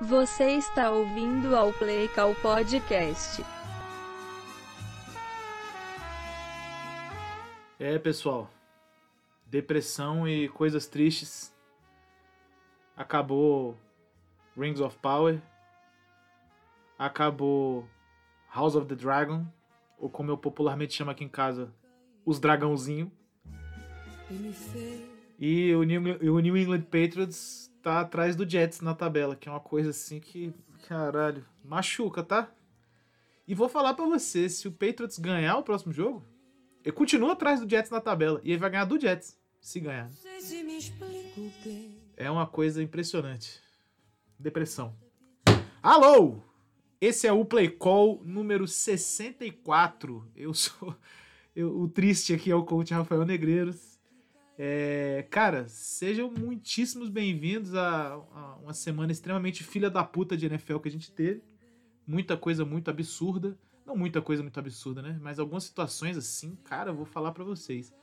[0.00, 3.44] Você está ouvindo ao Play Call Podcast.
[7.80, 8.48] É, pessoal.
[9.44, 11.52] Depressão e coisas tristes.
[12.96, 13.76] Acabou
[14.56, 15.42] Rings of Power.
[16.96, 17.84] Acabou
[18.54, 19.44] House of the Dragon.
[19.98, 21.74] Ou como eu popularmente chamo aqui em casa,
[22.24, 23.10] os dragãozinho.
[25.40, 29.90] E o New England Patriots tá atrás do Jets na tabela, que é uma coisa
[29.90, 30.52] assim que,
[30.86, 32.50] caralho, machuca, tá?
[33.46, 36.24] E vou falar para você, se o Patriots ganhar o próximo jogo,
[36.84, 40.10] ele continua atrás do Jets na tabela e ele vai ganhar do Jets, se ganhar.
[42.16, 43.60] É uma coisa impressionante.
[44.38, 44.94] Depressão.
[45.82, 46.42] Alô!
[47.00, 50.28] Esse é o Play Call número 64.
[50.34, 50.96] Eu sou.
[51.54, 53.87] Eu, o triste aqui é o coach Rafael Negreiros.
[54.60, 60.78] É, cara, sejam muitíssimos bem-vindos a, a, uma semana extremamente filha da puta de NFL
[60.78, 61.44] que a gente teve.
[62.04, 63.56] Muita coisa muito absurda.
[63.86, 65.16] Não muita coisa muito absurda, né?
[65.22, 67.94] Mas algumas situações assim, cara, eu vou falar para vocês.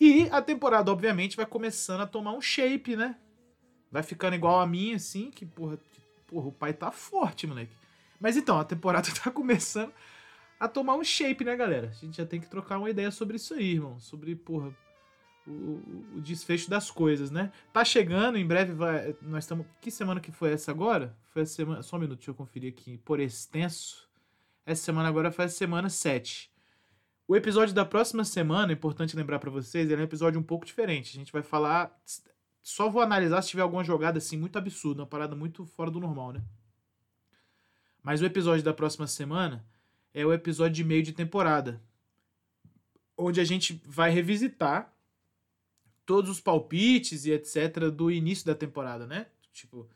[0.00, 3.16] E a temporada, obviamente, vai começando a tomar um shape, né?
[3.88, 7.72] Vai ficando igual a minha, assim, que, porra, que, porra, o pai tá forte, moleque.
[8.18, 9.92] Mas então, a temporada tá começando
[10.58, 11.86] a tomar um shape, né, galera?
[11.88, 14.00] A gente já tem que trocar uma ideia sobre isso aí, irmão.
[14.00, 14.74] Sobre, porra,
[15.46, 15.82] o,
[16.16, 17.52] o, desfecho das coisas, né?
[17.72, 19.14] Tá chegando, em breve vai.
[19.22, 19.66] Nós estamos.
[19.80, 21.16] Que semana que foi essa agora?
[21.30, 21.82] Foi a semana.
[21.82, 22.98] Só um minuto, deixa eu conferir aqui.
[22.98, 24.08] Por extenso.
[24.64, 26.50] Essa semana agora foi a semana 7.
[27.26, 30.64] O episódio da próxima semana, é importante lembrar para vocês, é um episódio um pouco
[30.64, 31.16] diferente.
[31.16, 31.92] A gente vai falar.
[32.62, 35.98] Só vou analisar se tiver alguma jogada assim muito absurda, uma parada muito fora do
[35.98, 36.42] normal, né?
[38.02, 39.64] Mas o episódio da próxima semana
[40.14, 41.82] é o episódio de meio de temporada.
[43.16, 44.91] Onde a gente vai revisitar
[46.04, 47.90] todos os palpites e etc.
[47.90, 49.26] do início da temporada, né?
[49.52, 49.88] Tipo,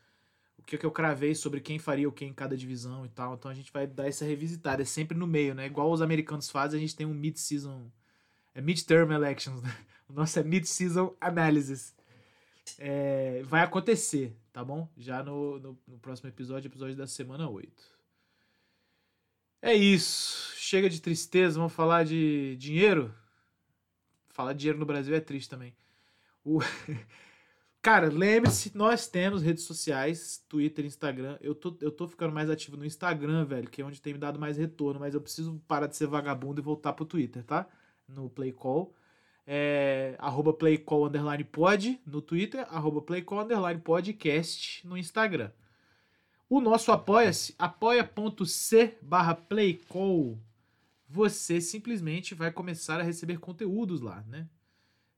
[0.57, 3.09] o que, é que eu cravei sobre quem faria o que em cada divisão e
[3.09, 3.35] tal.
[3.35, 4.81] Então a gente vai dar essa revisitada.
[4.81, 5.65] É sempre no meio, né?
[5.65, 7.91] Igual os americanos fazem, a gente tem um mid-season.
[8.53, 9.69] É mid-term elections, né?
[10.09, 11.93] O nosso é mid-season analysis.
[12.79, 14.87] É, vai acontecer, tá bom?
[14.97, 17.69] Já no, no, no próximo episódio, episódio da semana 8.
[19.61, 20.53] É isso.
[20.55, 23.13] Chega de tristeza, vamos falar de dinheiro?
[24.29, 25.75] Falar de dinheiro no Brasil é triste também.
[26.47, 26.59] O...
[27.81, 31.37] Cara, lembre-se, nós temos redes sociais, Twitter, Instagram.
[31.41, 34.19] Eu tô, eu tô ficando mais ativo no Instagram, velho, que é onde tem me
[34.19, 37.67] dado mais retorno, mas eu preciso parar de ser vagabundo e voltar pro Twitter, tá?
[38.07, 38.93] No Playcall.
[39.45, 45.51] É, arroba Playcall underline pod no Twitter, arroba Playcall underline podcast no Instagram.
[46.49, 50.37] O nosso apoia-se, apoia.c barra Playcall.
[51.09, 54.47] Você simplesmente vai começar a receber conteúdos lá, né?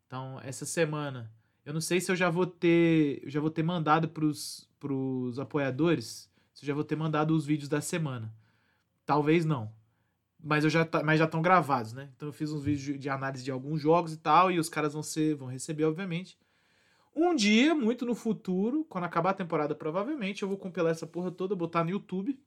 [0.09, 1.31] Então, essa semana,
[1.63, 6.27] eu não sei se eu já vou ter, já vou ter mandado pros, pros apoiadores,
[6.51, 8.33] se eu já vou ter mandado os vídeos da semana.
[9.05, 9.71] Talvez não.
[10.43, 12.09] Mas eu já tá, mas já estão gravados, né?
[12.15, 14.67] Então eu fiz uns vídeos de, de análise de alguns jogos e tal, e os
[14.67, 16.39] caras vão ser vão receber obviamente.
[17.15, 21.29] Um dia, muito no futuro, quando acabar a temporada, provavelmente, eu vou compilar essa porra
[21.29, 22.39] toda, botar no YouTube.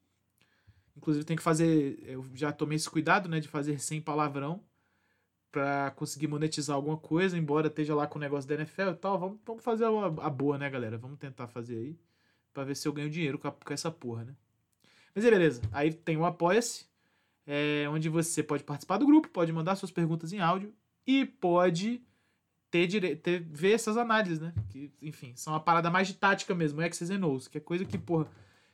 [0.97, 2.03] Inclusive, tem que fazer.
[2.05, 3.39] Eu já tomei esse cuidado, né?
[3.39, 4.65] De fazer sem palavrão
[5.53, 9.19] para conseguir monetizar alguma coisa, embora esteja lá com o negócio da NFL e tal.
[9.19, 10.97] Vamos, vamos fazer a, a boa, né, galera?
[10.97, 11.99] Vamos tentar fazer aí
[12.55, 14.35] para ver se eu ganho dinheiro com, a, com essa porra, né?
[15.15, 15.61] Mas é beleza.
[15.71, 16.87] Aí tem o Apoia-se,
[17.47, 20.73] é, onde você pode participar do grupo, pode mandar suas perguntas em áudio
[21.07, 22.03] e pode
[22.71, 23.15] ter, dire...
[23.15, 24.55] ter ver essas análises, né?
[24.71, 27.85] Que, enfim, são uma parada mais de tática mesmo, X's and O's, que é coisa
[27.85, 28.27] que, porra,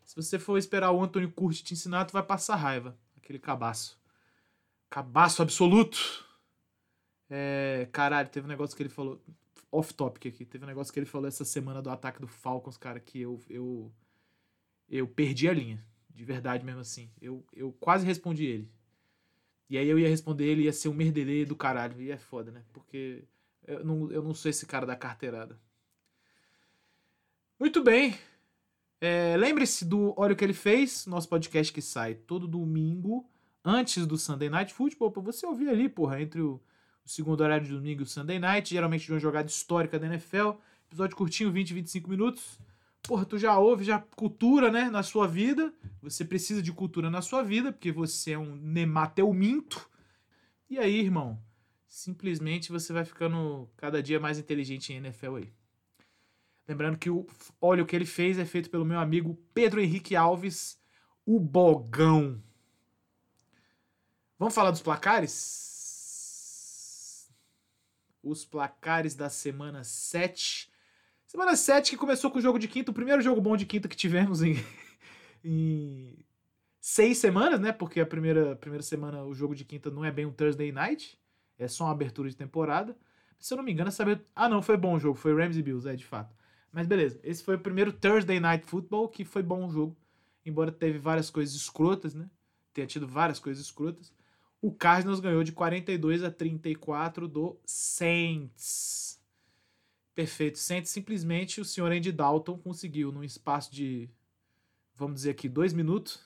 [0.04, 2.96] se você for esperar o Antônio Curti te ensinar, tu vai passar raiva.
[3.16, 3.98] Aquele cabaço.
[4.88, 6.27] Cabaço absoluto.
[7.30, 9.22] É, caralho, teve um negócio que ele falou.
[9.70, 10.44] Off-topic aqui.
[10.44, 13.40] Teve um negócio que ele falou essa semana do ataque do Falcons, cara, que eu.
[13.48, 13.92] Eu,
[14.88, 15.84] eu perdi a linha.
[16.08, 17.10] De verdade mesmo assim.
[17.20, 18.70] Eu, eu quase respondi ele.
[19.70, 22.00] E aí eu ia responder ele, ia ser um merdelê do caralho.
[22.00, 22.64] E é foda, né?
[22.72, 23.24] Porque
[23.66, 25.60] eu não, eu não sou esse cara da carteirada.
[27.60, 28.18] Muito bem.
[29.00, 33.28] É, Lembre-se do Olha o que ele fez, nosso podcast que sai todo domingo,
[33.64, 36.60] antes do Sunday Night Football, pra você ouvir ali, porra, entre o
[37.08, 40.50] segundo horário de domingo, Sunday Night, geralmente de uma jogada histórica da NFL.
[40.88, 42.60] Episódio curtinho, 20, 25 minutos.
[43.02, 45.72] Porra, tu já ouve, já cultura, né, na sua vida.
[46.02, 49.88] Você precisa de cultura na sua vida, porque você é um nemateuminto.
[50.68, 51.40] E aí, irmão,
[51.86, 55.52] simplesmente você vai ficando cada dia mais inteligente em NFL aí.
[56.68, 57.26] Lembrando que o
[57.58, 60.78] Olha o que ele fez é feito pelo meu amigo Pedro Henrique Alves,
[61.24, 62.42] o Bogão.
[64.38, 65.67] Vamos falar dos placares?
[68.22, 70.70] Os placares da semana 7.
[71.26, 73.88] Semana 7 que começou com o jogo de quinta, o primeiro jogo bom de quinta
[73.88, 74.56] que tivemos em,
[75.44, 76.18] em
[76.80, 77.72] seis semanas, né?
[77.72, 81.18] Porque a primeira, primeira semana o jogo de quinta não é bem um Thursday night,
[81.58, 82.96] é só uma abertura de temporada.
[83.38, 84.24] Se eu não me engano, saber.
[84.34, 86.34] Ah, não, foi bom o jogo, foi Rams e Bills, é de fato.
[86.72, 89.96] Mas beleza, esse foi o primeiro Thursday Night Football que foi bom o jogo,
[90.44, 92.28] embora teve várias coisas escrotas, né?
[92.72, 94.12] Tenha tido várias coisas escrotas.
[94.60, 99.22] O Cardinals ganhou de 42 a 34 do Saints.
[100.14, 100.58] Perfeito.
[100.58, 104.10] Saints simplesmente o senhor Andy Dalton conseguiu, num espaço de,
[104.96, 106.20] vamos dizer aqui, dois minutos,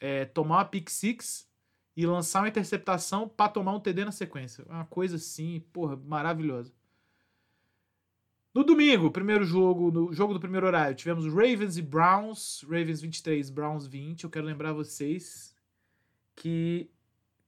[0.00, 1.50] é, tomar uma pick six
[1.96, 4.64] e lançar uma interceptação para tomar um TD na sequência.
[4.68, 6.72] Uma coisa assim, porra, maravilhosa.
[8.54, 12.62] No domingo, primeiro jogo, no jogo do primeiro horário, tivemos Ravens e Browns.
[12.62, 14.24] Ravens 23, Browns 20.
[14.24, 15.54] Eu quero lembrar vocês
[16.34, 16.90] que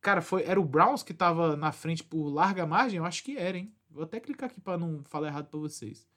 [0.02, 2.98] Cara, foi, era o Browns que tava na frente por larga margem?
[2.98, 3.72] Eu acho que era, hein?
[3.88, 6.08] Vou até clicar aqui para não falar errado para vocês.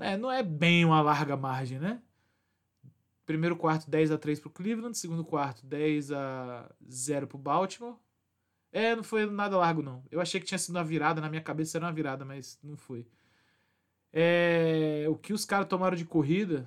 [0.00, 2.00] É, não é bem uma larga margem, né?
[3.26, 7.96] Primeiro quarto 10 a 3 pro Cleveland, segundo quarto 10 a 0 pro Baltimore.
[8.72, 10.02] É, não foi nada largo não.
[10.10, 12.78] Eu achei que tinha sido uma virada, na minha cabeça era uma virada, mas não
[12.78, 13.06] foi.
[14.10, 16.66] É, o que os caras tomaram de corrida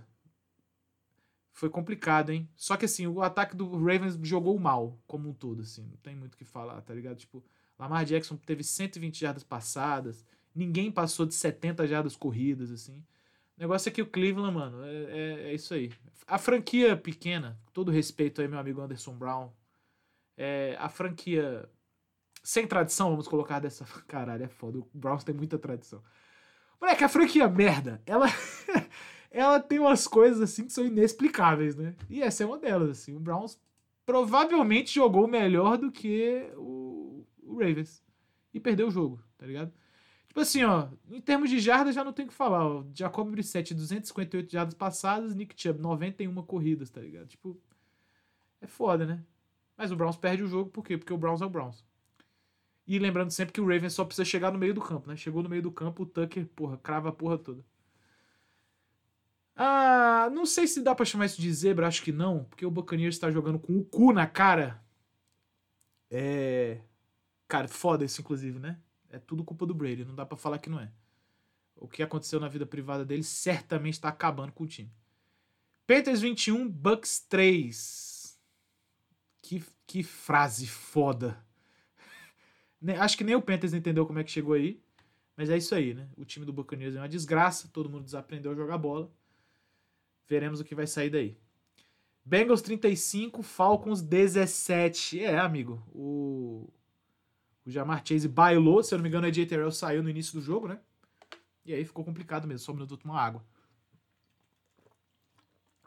[1.55, 2.49] foi complicado, hein?
[2.53, 5.87] Só que assim, o ataque do Ravens jogou mal, como um todo, assim.
[5.89, 7.15] Não tem muito o que falar, tá ligado?
[7.15, 7.41] Tipo,
[7.79, 12.97] Lamar Jackson teve 120 jardas passadas, ninguém passou de 70 jardas corridas, assim.
[13.57, 15.93] O negócio é que o Cleveland, mano, é, é, é isso aí.
[16.27, 19.49] A franquia pequena, todo respeito aí, meu amigo Anderson Brown,
[20.35, 21.69] é, a franquia
[22.43, 23.85] sem tradição, vamos colocar dessa.
[24.09, 24.79] Caralho, é foda.
[24.79, 26.03] O Browns tem muita tradição.
[26.81, 28.27] Moleque, a franquia merda, ela.
[29.35, 31.93] ela tem umas coisas assim que são inexplicáveis, né?
[32.09, 33.13] E essa é uma delas, assim.
[33.13, 33.59] O Browns
[34.05, 38.01] provavelmente jogou melhor do que o, o Ravens.
[38.53, 39.73] E perdeu o jogo, tá ligado?
[40.29, 42.85] Tipo assim, ó, em termos de jardas já não tem o que falar, ó.
[42.93, 47.27] Jacob Brissett, 258 jardas passadas, Nick Chubb, 91 corridas, tá ligado?
[47.27, 47.59] Tipo,
[48.61, 49.21] é foda, né?
[49.75, 50.97] Mas o Browns perde o jogo, por quê?
[50.97, 51.83] Porque o Browns é o Browns.
[52.87, 55.17] E lembrando sempre que o Ravens só precisa chegar no meio do campo, né?
[55.17, 57.65] Chegou no meio do campo, o Tucker, porra, crava a porra toda.
[59.55, 62.71] Ah, não sei se dá para chamar isso de zebra, acho que não, porque o
[62.71, 64.83] Buccaneers está jogando com o cu na cara.
[66.11, 66.81] É.
[67.47, 68.79] Cara, foda isso, inclusive, né?
[69.09, 70.91] É tudo culpa do Brady, não dá para falar que não é.
[71.75, 74.91] O que aconteceu na vida privada dele certamente está acabando com o time.
[75.87, 78.39] Panthers 21, Bucks 3.
[79.41, 81.37] Que, que frase foda.
[82.99, 84.81] Acho que nem o Panthers entendeu como é que chegou aí.
[85.37, 86.09] Mas é isso aí, né?
[86.17, 89.11] O time do Buccaneers é uma desgraça, todo mundo desaprendeu a jogar bola.
[90.27, 91.37] Veremos o que vai sair daí.
[92.23, 95.23] Bengals 35, Falcons 17.
[95.23, 96.67] É, amigo, o,
[97.65, 100.33] o Jamar Chase bailou, se eu não me engano, a AJ Terrell saiu no início
[100.33, 100.79] do jogo, né?
[101.63, 103.45] E aí ficou complicado mesmo, só um minuto tomar água.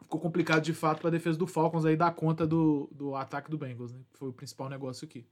[0.01, 3.51] Ficou complicado de fato para a defesa do Falcons aí dar conta do, do ataque
[3.51, 3.99] do Bengals, né?
[4.13, 5.25] Foi o principal negócio aqui.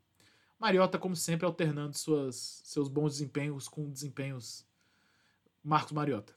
[0.59, 4.65] Mariota, como sempre, alternando suas, seus bons desempenhos com desempenhos
[5.63, 6.33] Marcos Mariota.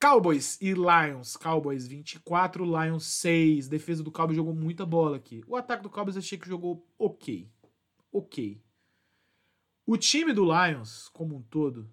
[0.00, 1.36] Cowboys e Lions.
[1.36, 3.68] Cowboys 24, Lions 6.
[3.68, 5.42] Defesa do Cowboys jogou muita bola aqui.
[5.46, 7.50] O ataque do Cowboys achei que jogou ok.
[8.12, 8.60] Ok.
[9.86, 11.90] O time do Lions, como um todo,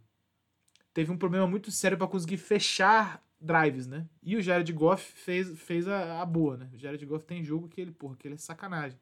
[0.93, 4.07] teve um problema muito sério para conseguir fechar drives, né?
[4.21, 6.69] E o Jared Goff fez, fez a, a, boa, né?
[6.73, 8.99] O Jared Goff tem jogo que ele, porra, que ele é sacanagem.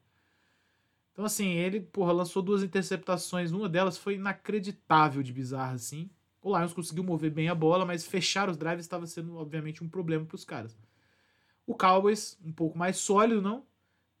[1.12, 3.52] Então, assim, ele, porra, lançou duas interceptações.
[3.52, 6.10] Uma delas foi inacreditável de bizarra, assim.
[6.44, 9.88] O Lions conseguiu mover bem a bola, mas fechar os drives estava sendo, obviamente, um
[9.88, 10.76] problema para os caras.
[11.66, 13.64] O Cowboys, um pouco mais sólido, não?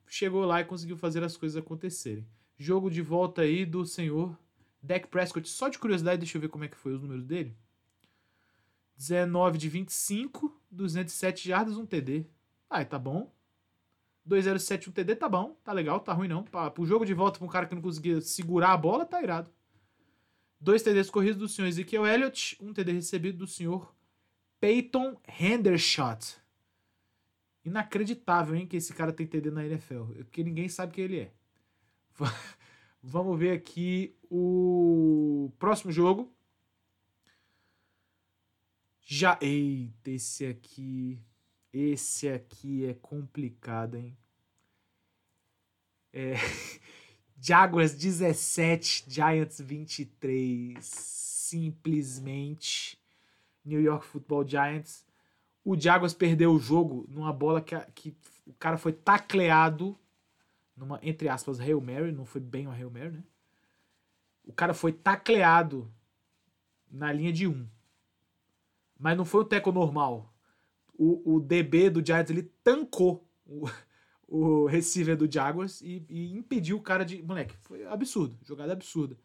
[0.06, 2.26] Chegou lá e conseguiu fazer as coisas acontecerem.
[2.56, 4.34] Jogo de volta aí do senhor
[4.82, 5.46] Dak Prescott.
[5.46, 7.54] Só de curiosidade, deixa eu ver como é que foi os números dele.
[8.96, 12.24] 19 de 25, 207 jardas, um TD.
[12.70, 13.30] Ah, tá bom.
[14.24, 15.58] 207, um TD, tá bom.
[15.62, 16.42] Tá legal, tá ruim não.
[16.42, 19.22] Para o jogo de volta para um cara que não conseguia segurar a bola, tá
[19.22, 19.50] irado.
[20.60, 23.94] Dois TDs corridos do senhor Ezekiel Elliott, um TD recebido do senhor
[24.60, 26.36] Peyton Hendershot.
[27.64, 31.32] Inacreditável, hein, que esse cara tem TD na NFL, porque ninguém sabe quem ele é.
[33.02, 36.34] Vamos ver aqui o próximo jogo.
[39.02, 39.38] Já.
[39.40, 41.20] Eita, esse aqui.
[41.72, 44.16] Esse aqui é complicado, hein?
[46.12, 46.34] É.
[47.46, 50.82] Jaguars 17, Giants 23.
[50.82, 52.98] Simplesmente
[53.62, 55.04] New York Football Giants.
[55.62, 59.94] O Jaguars perdeu o jogo numa bola que, que o cara foi tacleado
[60.74, 63.22] numa, entre aspas, Hail Mary, não foi bem uma Hail Mary, né?
[64.46, 65.92] O cara foi tacleado
[66.90, 67.50] na linha de 1.
[67.50, 67.68] Um.
[68.98, 70.32] Mas não foi um teco normal.
[70.98, 73.68] O, o DB do Giants, ele tancou o,
[74.28, 77.22] o receiver do Jaguars e, e impediu o cara de...
[77.22, 78.38] Moleque, foi absurdo.
[78.44, 79.16] Jogada absurda.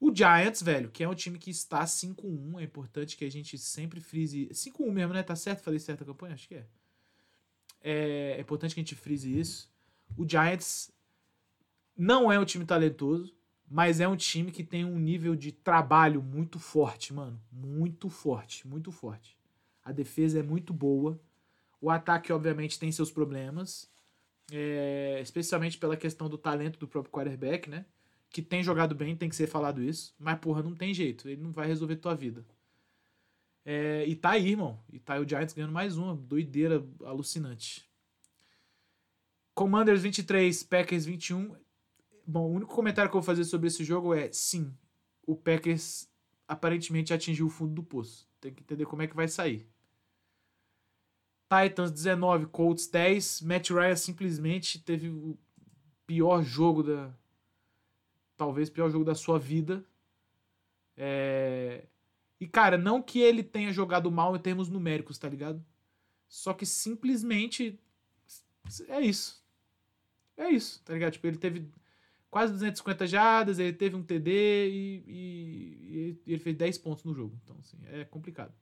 [0.00, 3.56] O Giants, velho, que é um time que está 5-1, é importante que a gente
[3.56, 4.48] sempre frise.
[4.48, 5.22] 5-1 mesmo, né?
[5.22, 5.62] Tá certo?
[5.62, 6.34] Falei certa campanha?
[6.34, 6.66] Acho que é.
[7.80, 8.34] é.
[8.36, 9.72] É importante que a gente frise isso.
[10.16, 10.92] O Giants
[11.96, 13.32] não é um time talentoso,
[13.70, 17.40] mas é um time que tem um nível de trabalho muito forte, mano.
[17.52, 19.38] Muito forte, muito forte.
[19.84, 21.20] A defesa é muito boa.
[21.80, 23.88] O ataque, obviamente, tem seus problemas.
[24.54, 27.86] É, especialmente pela questão do talento do próprio quarterback, né?
[28.32, 30.14] que tem jogado bem, tem que ser falado isso.
[30.18, 31.28] Mas, porra, não tem jeito.
[31.28, 32.44] Ele não vai resolver tua vida.
[33.64, 34.82] É, e tá aí, irmão.
[34.90, 36.16] E tá aí o Giants ganhando mais uma.
[36.16, 37.86] Doideira alucinante.
[39.54, 41.54] Commanders 23, Packers 21.
[42.26, 44.72] Bom, o único comentário que eu vou fazer sobre esse jogo é: sim,
[45.26, 46.08] o Packers
[46.48, 48.26] aparentemente atingiu o fundo do poço.
[48.40, 49.68] Tem que entender como é que vai sair.
[51.52, 53.42] Titans 19, Colts 10.
[53.42, 55.36] Matt Ryan simplesmente teve o
[56.06, 57.12] pior jogo da,
[58.36, 59.84] talvez pior jogo da sua vida.
[60.96, 61.84] É...
[62.40, 65.64] E, cara, não que ele tenha jogado mal em termos numéricos, tá ligado?
[66.26, 67.78] Só que simplesmente
[68.88, 69.42] é isso.
[70.36, 71.12] É isso, tá ligado?
[71.12, 71.68] Tipo, ele teve
[72.30, 77.14] quase 250 jardas, ele teve um TD e, e, e, ele fez 10 pontos no
[77.14, 77.38] jogo.
[77.44, 78.52] Então, assim, é complicado.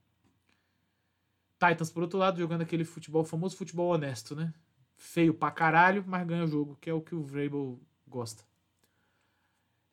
[1.60, 4.52] Titans, por outro lado, jogando aquele futebol, famoso futebol honesto, né?
[4.96, 8.42] Feio pra caralho, mas ganha o jogo, que é o que o Vrabel gosta.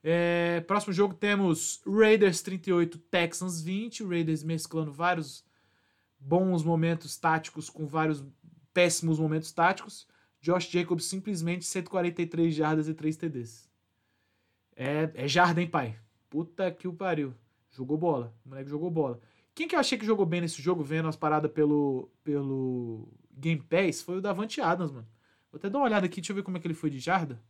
[0.01, 4.03] É, próximo jogo temos Raiders 38, Texans 20.
[4.03, 5.43] O Raiders mesclando vários
[6.17, 8.23] bons momentos táticos com vários
[8.73, 10.07] péssimos momentos táticos.
[10.39, 13.69] Josh Jacobs simplesmente 143 jardas e 3 TDs.
[14.75, 15.97] É, é jarda, hein, pai?
[16.29, 17.33] Puta que o pariu.
[17.71, 18.33] Jogou bola.
[18.45, 19.19] O moleque jogou bola.
[19.57, 23.59] Quem que eu achei que jogou bem nesse jogo, vendo as paradas pelo, pelo Game
[23.59, 25.07] Pass, foi o Davante Adams, mano.
[25.51, 26.99] Vou até dar uma olhada aqui, deixa eu ver como é que ele foi de
[26.99, 27.41] jarda.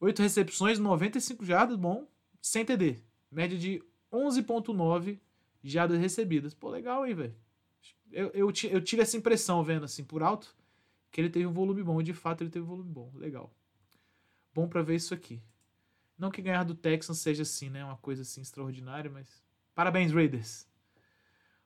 [0.00, 2.08] 8 recepções, 95 jardas, bom,
[2.40, 2.96] sem TD.
[3.30, 5.20] Média de 11.9
[5.62, 6.54] jardas recebidas.
[6.54, 7.36] Pô, legal, hein, velho.
[8.10, 10.56] Eu, eu, eu, tive essa impressão vendo assim por alto
[11.10, 12.02] que ele teve um volume bom.
[12.02, 13.12] De fato ele teve um volume bom.
[13.14, 13.54] Legal.
[14.54, 15.38] Bom para ver isso aqui.
[16.16, 17.84] Não que ganhar do Texans seja assim, né?
[17.84, 19.51] Uma coisa assim extraordinária, mas.
[19.74, 20.66] Parabéns, Raiders.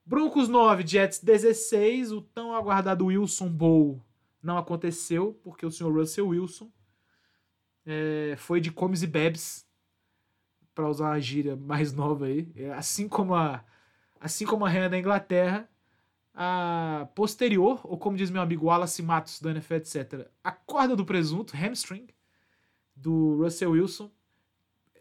[0.04, 2.12] Broncos 9, Jets 16.
[2.12, 4.02] O tão aguardado Wilson Bowl
[4.42, 6.70] não aconteceu, porque o senhor Russell Wilson
[7.84, 9.66] é, foi de comes e bebes,
[10.75, 12.52] para usar uma gíria mais nova aí.
[12.54, 13.64] É, assim como a,
[14.20, 15.68] assim como a rainha da Inglaterra,
[16.34, 21.06] a posterior, ou como diz meu amigo Wallace Matos, da NFL, etc., a corda do
[21.06, 22.08] presunto, hamstring,
[22.94, 24.10] do Russell Wilson,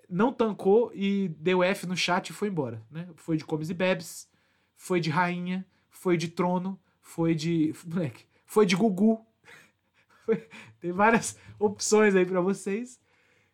[0.10, 2.82] não tancou e deu F no chat e foi embora.
[2.90, 3.08] Né?
[3.16, 4.30] Foi de comes e bebes,
[4.76, 7.74] foi de rainha, foi de trono, foi de.
[7.86, 9.26] Moleque, foi de Gugu,
[10.80, 13.00] Tem várias opções aí para vocês.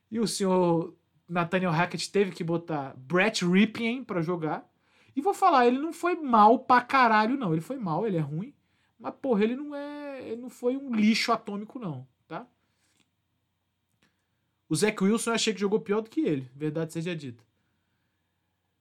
[0.09, 0.95] E o senhor
[1.27, 4.69] Nathaniel Hackett teve que botar Brett Ripien para jogar.
[5.15, 7.51] E vou falar, ele não foi mal pra caralho, não.
[7.51, 8.53] Ele foi mal, ele é ruim.
[8.99, 10.21] Mas, porra, ele não é.
[10.29, 12.07] Ele não foi um lixo atômico, não?
[14.71, 17.43] O Zach Wilson eu achei que jogou pior do que ele, verdade seja dita.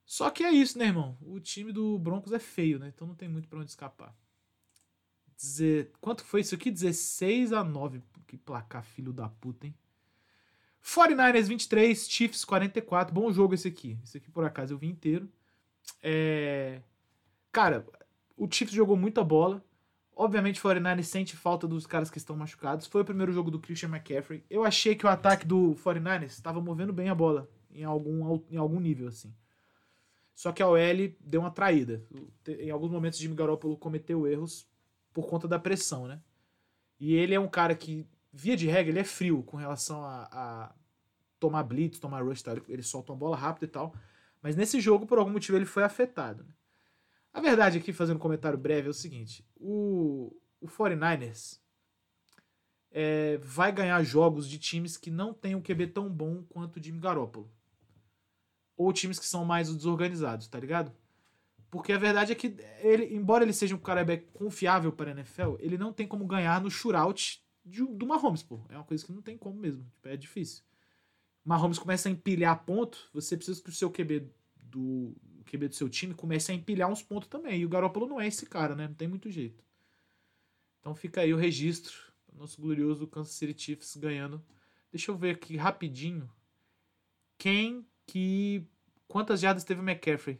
[0.05, 1.17] Só que é isso, né, irmão?
[1.21, 2.93] O time do Broncos é feio, né?
[2.95, 4.15] Então não tem muito para onde escapar.
[5.35, 6.71] Dizer, quanto foi isso aqui?
[6.71, 8.01] 16 a 9.
[8.25, 9.75] Que placar, filho da puta, hein?
[10.81, 13.13] 49ers 23, Chiefs 44.
[13.13, 13.99] Bom jogo esse aqui.
[14.01, 15.29] Esse aqui, por acaso, eu vi inteiro.
[16.01, 16.81] É...
[17.51, 17.85] Cara,
[18.37, 19.61] o Chiefs jogou muita bola.
[20.15, 22.85] Obviamente, o 49ers sente falta dos caras que estão machucados.
[22.85, 24.43] Foi o primeiro jogo do Christian McCaffrey.
[24.49, 28.57] Eu achei que o ataque do 49ers estava movendo bem a bola em algum, em
[28.57, 29.33] algum nível, assim.
[30.33, 32.03] Só que a OL deu uma traída.
[32.47, 34.67] Em alguns momentos, Jimmy Garoppolo cometeu erros
[35.13, 36.21] por conta da pressão, né?
[36.99, 40.29] E ele é um cara que, via de regra, ele é frio com relação a,
[40.31, 40.75] a
[41.39, 42.57] tomar blitz, tomar rush, tal.
[42.67, 43.95] ele solta uma bola rápida e tal.
[44.41, 46.43] Mas nesse jogo, por algum motivo, ele foi afetado.
[46.43, 46.53] Né?
[47.33, 51.59] A verdade aqui, fazendo um comentário breve, é o seguinte: o, o 49ers
[52.91, 56.83] é, vai ganhar jogos de times que não têm um QB tão bom quanto o
[56.83, 57.49] Jimmy Garoppolo.
[58.75, 60.91] Ou times que são mais desorganizados, tá ligado?
[61.69, 65.55] Porque a verdade é que, ele, embora ele seja um quarterback confiável para a NFL,
[65.59, 68.59] ele não tem como ganhar no shootout de, do Mahomes, pô.
[68.67, 69.85] É uma coisa que não tem como mesmo.
[69.93, 70.63] Tipo, é difícil.
[71.45, 74.29] Mahomes começa a empilhar ponto, você precisa que o seu QB
[74.63, 77.61] do QB do seu time comece a empilhar uns pontos também.
[77.61, 78.87] E o Garoppolo não é esse cara, né?
[78.87, 79.63] Não tem muito jeito.
[80.79, 81.93] Então fica aí o registro.
[82.33, 84.43] Nosso glorioso Kansas City Chiefs ganhando.
[84.91, 86.29] Deixa eu ver aqui rapidinho.
[87.37, 88.65] Quem que.
[89.07, 90.39] Quantas jardas teve o McCaffrey?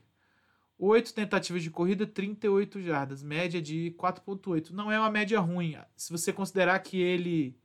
[0.78, 4.72] 8 tentativas de corrida, 38 jardas, média de 4.8.
[4.72, 7.56] Não é uma média ruim, se você considerar que ele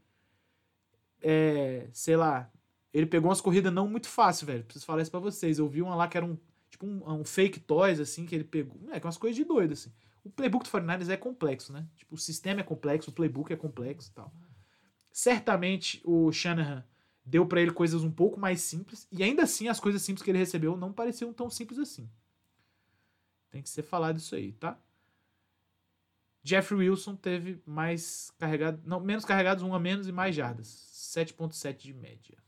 [1.23, 2.50] é, sei lá,
[2.93, 4.64] ele pegou umas corridas não muito fácil, velho.
[4.64, 5.59] Preciso falar isso pra vocês.
[5.59, 6.38] Eu vi uma lá que era um,
[6.76, 8.78] tipo um, um fake toys, assim, que ele pegou.
[8.92, 9.90] É, que umas coisas de doido, assim.
[10.23, 11.87] O playbook do 49 é complexo, né?
[11.97, 14.33] Tipo, o sistema é complexo, o playbook é complexo e tal.
[15.12, 16.85] Certamente o Shanahan
[17.25, 20.30] deu para ele coisas um pouco mais simples, e ainda assim as coisas simples que
[20.30, 22.09] ele recebeu não pareciam tão simples assim.
[23.50, 24.78] Tem que ser falado isso aí, tá?
[26.42, 30.68] Jeffrey Wilson teve mais carregado, não, menos carregados, um a menos e mais jardas.
[31.16, 32.38] 7.7 de média.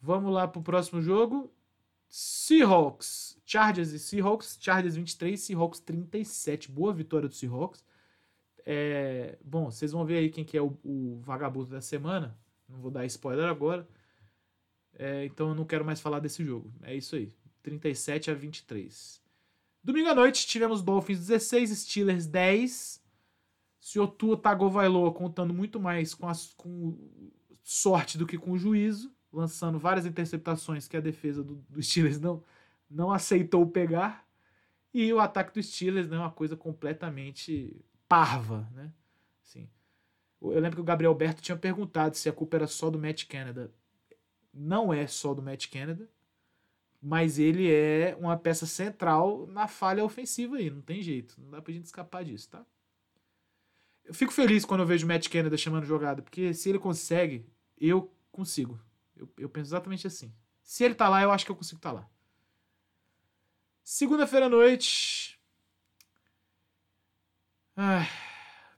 [0.00, 1.52] Vamos lá pro próximo jogo.
[2.10, 6.68] Seahawks, Chargers e Seahawks, Chargers 23, Seahawks 37.
[6.68, 7.84] Boa vitória do Seahawks.
[8.66, 12.36] É, bom, vocês vão ver aí quem que é o, o vagabundo da semana.
[12.68, 13.88] Não vou dar spoiler agora.
[14.98, 16.72] É, então eu não quero mais falar desse jogo.
[16.82, 17.32] É isso aí.
[17.62, 19.22] 37 a 23.
[19.82, 23.00] Domingo à noite tivemos Dolphins 16, Steelers 10.
[23.96, 26.98] O Tua Tagovailoa contando muito mais com, as, com
[27.62, 32.42] sorte do que com juízo, lançando várias interceptações que a defesa do, do Steelers não,
[32.88, 34.26] não aceitou pegar.
[34.92, 37.76] E o ataque do Steelers é né, uma coisa completamente
[38.08, 38.92] parva, né?
[39.44, 39.68] Assim,
[40.42, 43.26] eu lembro que o Gabriel Berto tinha perguntado se a culpa era só do Matt
[43.26, 43.72] Canada.
[44.52, 46.08] Não é só do Matt Canada
[47.00, 51.62] mas ele é uma peça central na falha ofensiva aí, não tem jeito, não dá
[51.62, 52.64] pra gente escapar disso, tá?
[54.04, 57.46] Eu fico feliz quando eu vejo o Matt Canada chamando jogada, porque se ele consegue,
[57.78, 58.78] eu consigo.
[59.20, 60.32] Eu, eu penso exatamente assim.
[60.62, 62.08] Se ele tá lá, eu acho que eu consigo estar tá lá.
[63.82, 65.38] Segunda-feira à noite.
[67.76, 68.06] Ah,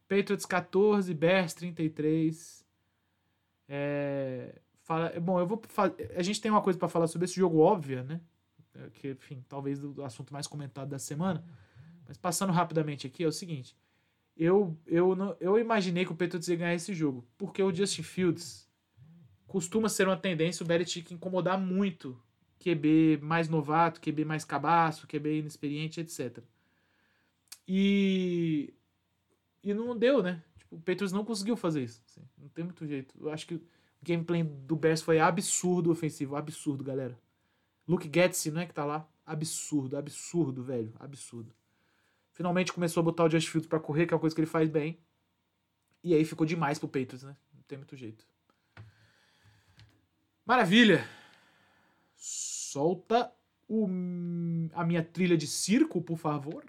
[0.09, 2.65] Patriots 14, Bears 33.
[3.69, 5.63] É, Fala, bom, eu vou
[6.17, 8.21] a gente tem uma coisa para falar sobre esse jogo óbvia, né?
[8.75, 11.45] É que, enfim, talvez o assunto mais comentado da semana.
[12.07, 13.77] Mas passando rapidamente aqui, é o seguinte.
[14.37, 17.25] Eu, eu, não, eu imaginei que o Patriots ia ganhar esse jogo.
[17.39, 18.69] Porque o Justin Fields
[19.53, 22.19] costuma ser uma tendência o Belichick incomodar muito
[22.59, 26.39] QB mais novato, QB mais cabaço, QB inexperiente, etc.
[27.69, 28.73] E,
[29.63, 30.43] e não deu, né?
[30.57, 32.03] Tipo, o Patriots não conseguiu fazer isso.
[32.07, 33.15] Assim, não tem muito jeito.
[33.21, 33.63] Eu acho que o
[34.03, 37.19] gameplay do Bears foi absurdo ofensivo, absurdo, galera.
[37.87, 39.07] Luke Getz, não é que tá lá?
[39.27, 41.53] Absurdo, absurdo, velho, absurdo.
[42.31, 44.47] Finalmente começou a botar o Just Fields pra correr, que é uma coisa que ele
[44.47, 44.99] faz bem.
[46.03, 47.37] E aí ficou demais pro Patriots, né?
[47.53, 48.32] Não tem muito jeito.
[50.45, 51.07] Maravilha!
[52.17, 53.33] Solta
[53.69, 53.87] o,
[54.75, 56.65] a minha trilha de circo, por favor.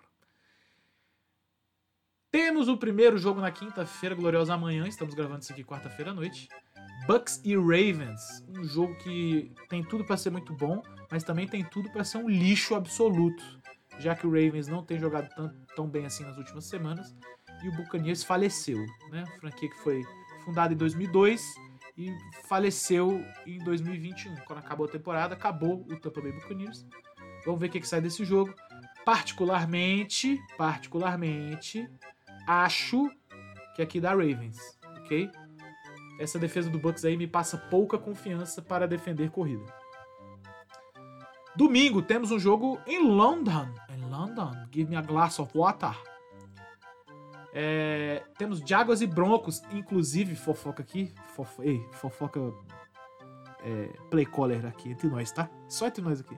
[2.31, 4.87] Temos o primeiro jogo na quinta-feira, gloriosa amanhã.
[4.87, 6.47] Estamos gravando isso aqui quarta-feira à noite.
[7.07, 10.81] Bucks e Ravens, um jogo que tem tudo para ser muito bom,
[11.11, 13.43] mas também tem tudo para ser um lixo absoluto,
[13.99, 17.13] já que o Ravens não tem jogado tão, tão bem assim nas últimas semanas
[17.63, 19.25] e o Buccaneers faleceu, né?
[19.39, 20.01] franquia que foi
[20.43, 21.41] fundada em 2002
[21.97, 22.11] e
[22.43, 26.85] faleceu em 2021, quando acabou a temporada, acabou o Tampa Bay Buccaneers.
[27.45, 28.53] Vamos ver o que, que sai desse jogo.
[29.05, 31.87] Particularmente, particularmente,
[32.47, 33.09] acho
[33.75, 34.57] que aqui dá Ravens,
[34.99, 35.29] ok?
[36.19, 39.65] essa defesa do Bucks aí me passa pouca confiança para defender corrida.
[41.55, 43.67] Domingo temos um jogo em London.
[43.89, 45.95] Em London, give me a glass of water.
[47.53, 52.39] É, temos Jaguars e Broncos, inclusive fofoca aqui, fofo, ei, fofoca
[53.63, 55.49] é, aqui entre nós, tá?
[55.69, 56.35] Só entre nós aqui.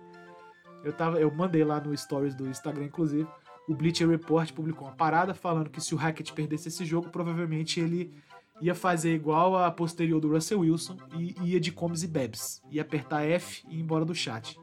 [0.83, 3.27] Eu tava, eu mandei lá no stories do Instagram, inclusive,
[3.67, 7.79] o Bleacher Report publicou uma parada falando que se o Hackett perdesse esse jogo, provavelmente
[7.79, 8.13] ele
[8.61, 12.61] ia fazer igual a posterior do Russell Wilson e ia de comes e bebes.
[12.69, 14.59] Ia apertar F e ir embora do chat.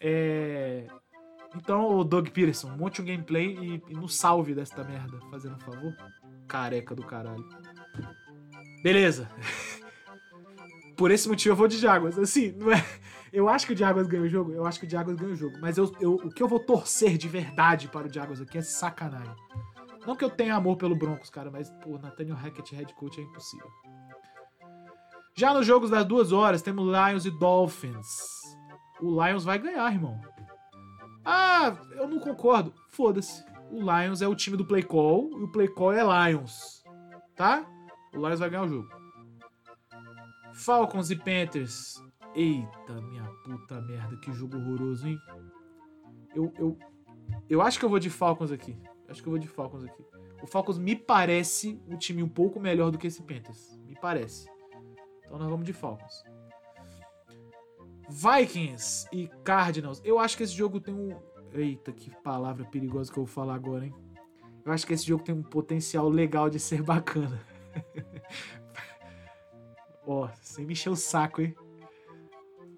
[0.00, 0.86] É...
[1.56, 5.60] Então, o Doug Peterson, monte um gameplay e, e no salve desta merda, fazendo um
[5.60, 5.94] favor.
[6.46, 7.44] Careca do caralho.
[8.82, 9.28] Beleza.
[10.96, 12.18] Por esse motivo eu vou de Jaguars.
[12.18, 12.84] Assim, não é...
[13.32, 15.36] Eu acho que o Jaguars ganha o jogo, eu acho que o Jaguars ganha o
[15.36, 15.58] jogo.
[15.60, 18.62] Mas eu, eu, o que eu vou torcer de verdade para o Jaguars aqui é
[18.62, 19.34] sacanagem.
[20.06, 23.24] Não que eu tenha amor pelo Broncos, cara, mas, pô, Nathaniel Hackett head coach é
[23.24, 23.68] impossível.
[25.34, 28.06] Já nos jogos das duas horas, temos Lions e Dolphins.
[29.02, 30.18] O Lions vai ganhar, irmão.
[31.28, 32.72] Ah, eu não concordo.
[32.88, 33.44] Foda-se.
[33.68, 36.84] O Lions é o time do play call e o play call é Lions.
[37.34, 37.66] Tá?
[38.14, 38.88] O Lions vai ganhar o jogo.
[40.54, 42.00] Falcons e Panthers.
[42.32, 45.18] Eita, minha puta merda, que jogo horroroso, hein?
[46.32, 46.78] Eu, eu,
[47.48, 48.78] eu acho que eu vou de Falcons aqui.
[49.08, 50.04] Acho que eu vou de Falcons aqui.
[50.40, 53.76] O Falcons me parece um time um pouco melhor do que esse Panthers.
[53.84, 54.48] Me parece.
[55.24, 56.22] Então nós vamos de Falcons.
[58.08, 60.00] Vikings e Cardinals.
[60.04, 61.16] Eu acho que esse jogo tem um.
[61.52, 63.94] Eita, que palavra perigosa que eu vou falar agora, hein?
[64.64, 67.40] Eu acho que esse jogo tem um potencial legal de ser bacana.
[70.06, 71.54] Ó, oh, sem me encher o saco, hein?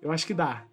[0.01, 0.67] Eu acho que dá.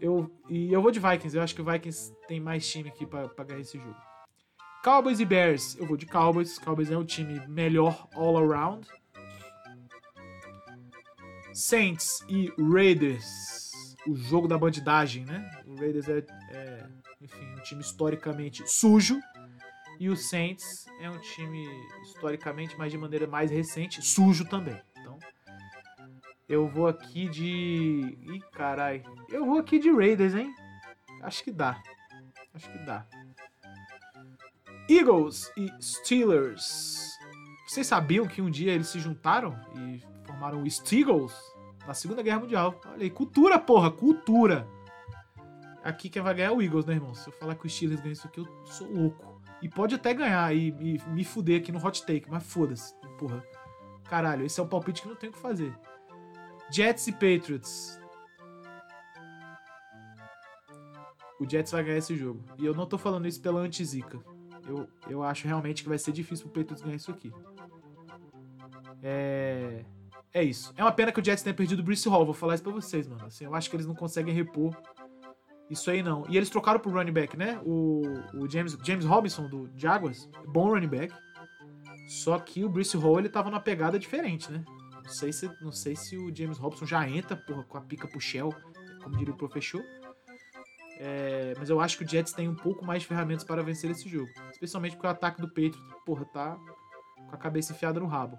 [0.00, 1.36] Eu, e eu vou de Vikings.
[1.36, 3.96] Eu acho que o Vikings tem mais time aqui pra, pra ganhar esse jogo.
[4.82, 5.76] Cowboys e Bears.
[5.76, 6.58] Eu vou de Cowboys.
[6.58, 8.88] Cowboys é um time melhor all around.
[11.52, 13.67] Saints e Raiders.
[14.08, 15.50] O jogo da bandidagem, né?
[15.66, 16.86] O Raiders é, é
[17.20, 19.20] enfim, um time historicamente sujo.
[20.00, 21.66] E o Saints é um time
[22.04, 24.80] historicamente, mas de maneira mais recente, sujo também.
[24.98, 25.18] Então,
[26.48, 28.16] eu vou aqui de.
[28.22, 29.02] Ih, carai.
[29.28, 30.54] Eu vou aqui de Raiders, hein?
[31.22, 31.82] Acho que dá.
[32.54, 33.06] Acho que dá.
[34.88, 37.08] Eagles e Steelers.
[37.66, 41.34] Vocês sabiam que um dia eles se juntaram e formaram o Steagles
[41.88, 42.78] na Segunda Guerra Mundial?
[42.84, 44.68] Olha aí, cultura, porra, cultura.
[45.82, 47.14] Aqui quem vai ganhar é o Eagles, né, irmão?
[47.14, 49.40] Se eu falar que o Steelers ganha isso aqui, eu sou louco.
[49.62, 53.42] E pode até ganhar e, e me fuder aqui no hot take, mas foda-se, porra.
[54.04, 55.74] Caralho, esse é um palpite que não tem o que fazer.
[56.70, 57.98] Jets e Patriots.
[61.40, 62.44] O Jets vai ganhar esse jogo.
[62.58, 64.20] E eu não tô falando isso pela anti-zica.
[64.66, 67.32] Eu, eu acho realmente que vai ser difícil pro Patriots ganhar isso aqui.
[69.02, 69.86] É.
[70.32, 70.72] É isso.
[70.76, 72.24] É uma pena que o Jets tenha perdido o Bruce Hall.
[72.24, 73.24] Vou falar isso pra vocês, mano.
[73.24, 74.76] Assim, eu acho que eles não conseguem repor
[75.70, 76.24] isso aí não.
[76.28, 77.60] E eles trocaram pro running back, né?
[77.64, 78.02] O,
[78.34, 80.28] o James, James Robinson do Jaguars.
[80.46, 81.14] Bom running back.
[82.08, 84.64] Só que o Bruce Hall ele tava numa pegada diferente, né?
[85.04, 88.08] Não sei se, não sei se o James Robinson já entra, porra, com a pica
[88.08, 88.54] pro Shell,
[89.02, 89.82] como diria o professor.
[91.00, 93.90] É, mas eu acho que o Jets tem um pouco mais de ferramentas para vencer
[93.90, 94.28] esse jogo.
[94.50, 96.56] Especialmente porque o ataque do Patriots, porra, tá
[97.28, 98.38] com a cabeça enfiada no rabo.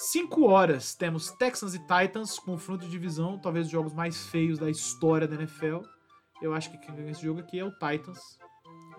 [0.00, 4.70] 5 horas temos Texans e Titans, confronto de divisão, talvez os jogos mais feios da
[4.70, 5.80] história da NFL.
[6.40, 8.38] Eu acho que quem ganha esse jogo aqui é o Titans.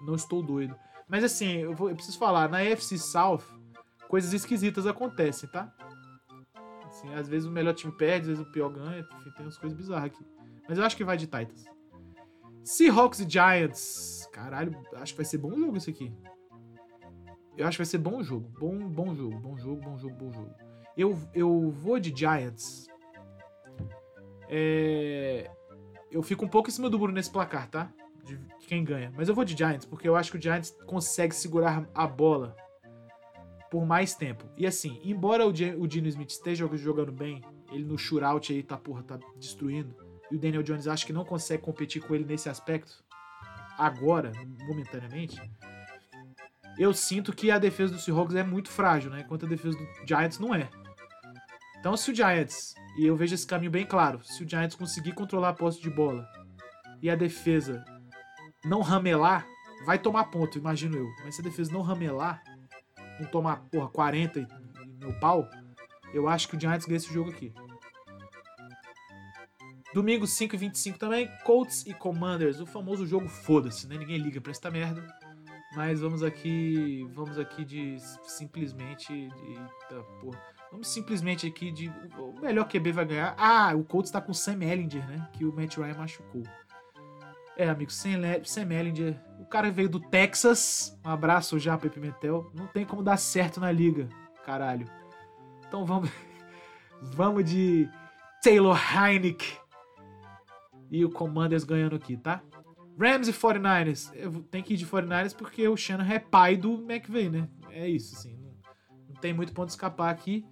[0.02, 0.76] Não estou doido.
[1.08, 3.44] Mas assim, eu, vou, eu preciso falar, na AFC South,
[4.10, 5.74] coisas esquisitas acontecem, tá?
[6.86, 9.58] Assim, às vezes o melhor time perde, às vezes o pior ganha, enfim, tem umas
[9.58, 10.26] coisas bizarras aqui.
[10.68, 11.64] Mas eu acho que vai de Titans.
[12.62, 14.28] Seahawks e Giants.
[14.34, 16.14] Caralho, acho que vai ser bom jogo esse aqui.
[17.56, 18.50] Eu acho que vai ser bom jogo.
[18.60, 20.69] Bom, bom jogo, bom jogo, bom jogo, bom jogo.
[21.00, 22.86] Eu, eu vou de Giants.
[24.50, 25.50] É...
[26.12, 27.90] Eu fico um pouco em cima do muro nesse placar, tá?
[28.26, 29.10] De quem ganha.
[29.16, 32.54] Mas eu vou de Giants, porque eu acho que o Giants consegue segurar a bola
[33.72, 34.44] por mais tempo.
[34.58, 38.76] E assim, embora o, o Dino Smith esteja jogando bem, ele no shootout aí tá,
[38.76, 39.96] porra, tá destruindo,
[40.30, 43.04] e o Daniel Jones acho que não consegue competir com ele nesse aspecto,
[43.78, 44.34] agora,
[44.68, 45.40] momentaneamente,
[46.78, 49.22] eu sinto que a defesa do Seahawks é muito frágil, né?
[49.22, 50.70] Enquanto a defesa do Giants não é.
[51.80, 55.14] Então, se o Giants, e eu vejo esse caminho bem claro, se o Giants conseguir
[55.14, 56.28] controlar a posse de bola
[57.02, 57.84] e a defesa
[58.66, 59.48] não ramelar,
[59.86, 61.08] vai tomar ponto, imagino eu.
[61.24, 62.44] Mas se a defesa não ramelar,
[63.20, 64.46] não tomar, porra, 40
[65.00, 65.50] no pau,
[66.14, 67.54] eu acho que o Giants ganha esse jogo aqui.
[69.94, 73.98] Domingo 5 e 25 também, Colts e Commanders, o famoso jogo foda-se, né?
[73.98, 75.08] Ninguém liga pra essa merda.
[75.76, 80.59] Mas vamos aqui, vamos aqui de simplesmente eita, porra.
[80.72, 83.36] Vamos simplesmente aqui de o melhor QB vai ganhar.
[83.38, 85.28] Ah, o Colts tá com Sam Ellinger, né?
[85.34, 86.44] Que o Matt Ryan machucou.
[87.58, 90.98] É, amigo, Sam, Sam Ellinger, o cara veio do Texas.
[91.04, 92.52] Um abraço já para Pimentel.
[92.54, 94.08] Não tem como dar certo na liga,
[94.46, 94.88] caralho.
[95.68, 96.10] Então vamos
[97.02, 97.90] vamos de
[98.42, 99.58] Taylor Heineck
[100.90, 102.42] e o Commanders ganhando aqui, tá?
[103.00, 104.12] Rams e 49ers.
[104.14, 107.48] Eu tenho que ir de 49ers porque o Shannon é pai do McVay, né?
[107.70, 108.36] É isso, assim.
[108.38, 108.54] Não,
[109.10, 110.46] não tem muito ponto de escapar aqui.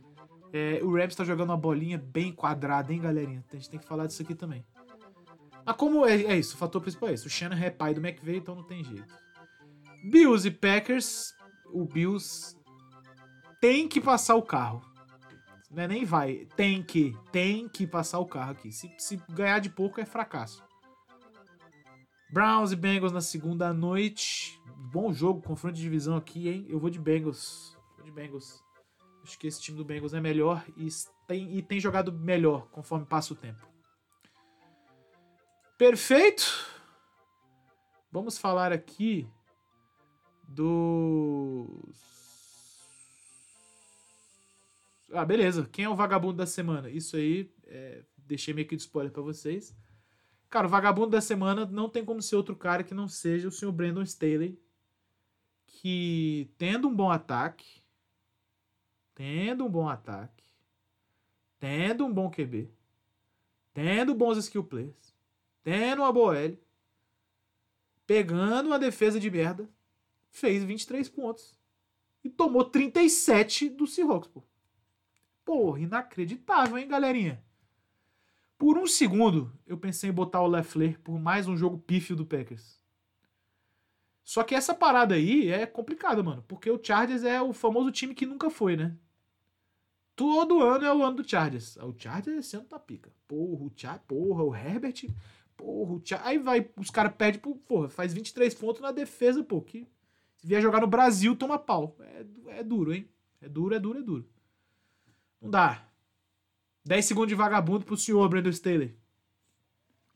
[0.53, 3.43] É, o Rams tá jogando uma bolinha bem quadrada, hein, galerinha?
[3.51, 4.65] A gente tem que falar disso aqui também.
[5.65, 7.27] Mas como é, é isso, o fator principal é isso.
[7.27, 9.13] O Shannon é pai do McVay, então não tem jeito.
[10.09, 11.35] Bills e Packers.
[11.73, 12.55] O Bills
[13.59, 14.81] tem que passar o carro.
[15.69, 16.47] Não é nem vai.
[16.55, 17.13] Tem que.
[17.31, 18.71] Tem que passar o carro aqui.
[18.71, 20.63] Se, se ganhar de pouco é fracasso.
[22.31, 24.61] Browns e Bengals na segunda noite.
[24.91, 26.65] Bom jogo, confronto de divisão aqui, hein?
[26.69, 27.77] Eu vou de Bengals.
[27.97, 28.66] Vou de Bengals.
[29.27, 30.87] Acho que esse time do Bengals é melhor e
[31.27, 33.67] tem, e tem jogado melhor conforme passa o tempo.
[35.77, 36.45] Perfeito!
[38.09, 39.27] Vamos falar aqui
[40.47, 41.67] dos.
[45.11, 45.67] Ah, beleza.
[45.73, 46.89] Quem é o vagabundo da semana?
[46.89, 48.05] Isso aí, é...
[48.15, 49.75] deixei meio que de spoiler para vocês.
[50.49, 53.51] Cara, o vagabundo da semana não tem como ser outro cara que não seja o
[53.51, 54.57] senhor Brandon Staley,
[55.65, 57.85] que tendo um bom ataque,
[59.17, 60.43] tendo um bom ataque,
[61.57, 62.69] tendo um bom QB,
[63.73, 65.11] tendo bons skill players,
[65.63, 66.61] tendo uma boa L,
[68.05, 69.67] pegando uma defesa de merda,
[70.29, 71.57] fez 23 pontos.
[72.23, 74.43] E tomou 37 do Seahawks, pô.
[75.43, 77.43] Porra, inacreditável, hein, galerinha?
[78.55, 82.25] Por um segundo, eu pensei em botar o Leffler por mais um jogo pífio do
[82.25, 82.79] Packers.
[84.23, 86.45] Só que essa parada aí é complicada, mano.
[86.47, 88.95] Porque o Chargers é o famoso time que nunca foi, né?
[90.17, 91.77] Todo ano é o ano do Chargers.
[91.77, 93.11] O Chargers esse ano tá pica.
[93.27, 93.99] Porra, o Char...
[93.99, 95.07] porra, o Herbert.
[95.55, 96.25] Porra, o Char...
[96.25, 99.61] Aí vai, os caras pedem, porra, faz 23 pontos na defesa, pô.
[99.61, 99.87] Que
[100.37, 101.95] se vier jogar no Brasil, toma pau.
[101.99, 102.25] É,
[102.59, 103.07] é duro, hein?
[103.39, 104.27] É duro, é duro, é duro.
[105.39, 105.83] Não dá.
[106.83, 108.97] 10 segundos de vagabundo pro senhor, Brandon Staley.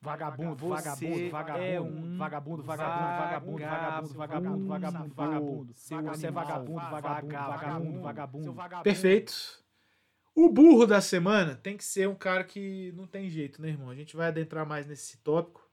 [0.02, 5.74] Vagabundo, vagabundo, vagabundo, é um vagabundo, vagabundo, vagabundo, vagabundo, vagabundo, vagabundo, vagabundo.
[5.76, 5.94] Você
[6.26, 8.82] é vagabundo, vagabundo, vagabundo, vagabundo.
[8.82, 9.61] Perfeito.
[10.34, 13.90] O burro da semana tem que ser um cara que não tem jeito, né, irmão?
[13.90, 15.70] A gente vai adentrar mais nesse tópico,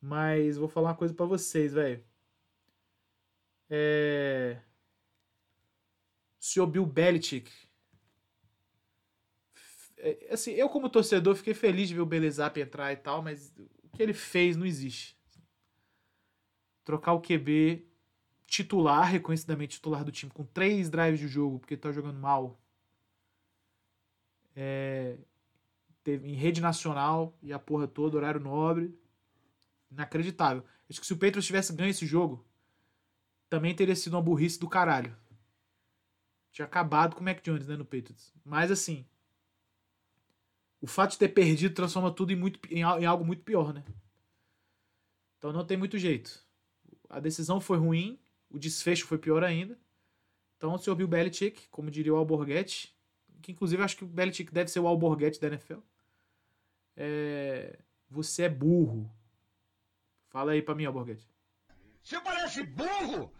[0.00, 2.04] mas vou falar uma coisa para vocês, velho.
[3.70, 4.60] É...
[6.40, 7.50] O senhor Bill Belichick.
[9.98, 13.54] É, assim, eu como torcedor fiquei feliz de ver o Belezap entrar e tal, mas
[13.82, 15.16] o que ele fez não existe.
[16.84, 17.86] Trocar o QB
[18.46, 22.60] titular, reconhecidamente titular do time, com três drives de jogo, porque tá jogando mal.
[24.56, 25.18] É,
[26.02, 28.98] teve em rede nacional e a porra toda, horário nobre.
[29.90, 30.64] Inacreditável.
[30.88, 32.44] Acho que se o Patriots tivesse ganho esse jogo,
[33.48, 35.16] também teria sido uma burrice do caralho.
[36.50, 38.32] Tinha acabado com o Mac Jones, né, no Patriots.
[38.44, 39.06] Mas assim,
[40.80, 43.84] o fato de ter perdido transforma tudo em, muito, em, em algo muito pior, né?
[45.38, 46.44] Então não tem muito jeito.
[47.08, 48.18] A decisão foi ruim,
[48.50, 49.78] o desfecho foi pior ainda.
[50.56, 52.95] Então o senhor Bill Belichick, como diria o Alborguete,
[53.42, 55.78] que inclusive acho que o Belichick deve ser o Alborguete da NFL,
[56.96, 57.78] é...
[58.08, 59.10] você é burro.
[60.28, 61.28] Fala aí pra mim, Alborguete.
[62.02, 63.32] Você parece burro!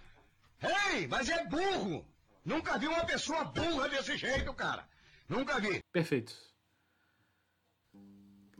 [0.93, 2.05] Ei, mas é burro!
[2.45, 4.89] Nunca vi uma pessoa burra desse jeito, cara!
[5.29, 5.83] Nunca vi!
[5.93, 6.35] Perfeito.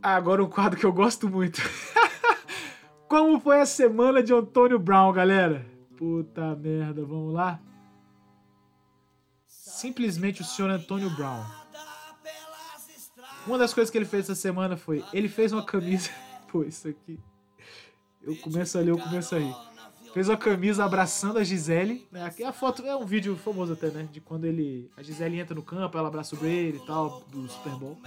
[0.03, 1.61] Agora um quadro que eu gosto muito.
[3.09, 5.65] Como foi a semana de Antônio Brown, galera?
[5.97, 7.61] Puta merda, vamos lá?
[9.87, 11.45] Simplesmente o senhor Antônio Brown.
[13.47, 15.05] Uma das coisas que ele fez essa semana foi.
[15.13, 16.11] Ele fez uma camisa.
[16.51, 17.21] Pô, isso aqui.
[18.21, 19.55] Eu começo a ler, eu começo a rir
[20.13, 22.09] fez uma camisa abraçando a Gisele.
[22.11, 22.25] Né?
[22.25, 24.09] Aqui a foto é um vídeo famoso até, né?
[24.11, 24.91] De quando ele.
[24.97, 27.99] A Gisele entra no campo, ela abraça o Brady e tal, do Super Bowl.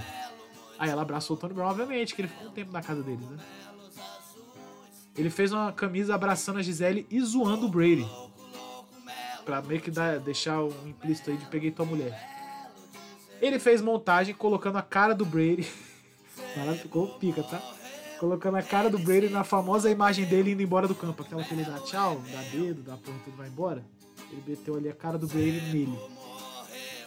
[0.80, 3.26] Aí ela abraçou o Tony Brown, obviamente, que ele ficou um tempo na casa deles,
[3.30, 3.38] né?
[5.16, 8.10] Ele fez uma camisa abraçando a Gisele e zoando o Brady.
[9.50, 12.16] Pra meio que dar, deixar um implícito aí de peguei tua mulher.
[13.42, 15.68] Ele fez montagem colocando a cara do Brady.
[16.56, 17.60] Ela ficou pica, tá?
[18.20, 21.24] colocando a cara do Brady na famosa imagem dele indo embora do campo.
[21.24, 23.84] Aquela que ele dá tchau, dá dedo, dá porra tudo vai embora.
[24.32, 25.98] Ele meteu ali a cara do Brady nele.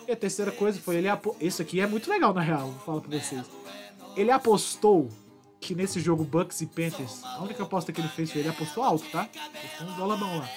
[0.08, 1.36] E a terceira coisa foi ele apo...
[1.40, 3.46] Isso aqui é muito legal, na real, vou falar pra vocês.
[4.16, 5.08] Ele apostou
[5.60, 8.82] que nesse jogo Bucks e Panthers, a única aposta que ele fez foi ele apostou
[8.82, 9.28] alto, tá?
[9.54, 10.48] Apostou um dólar lá.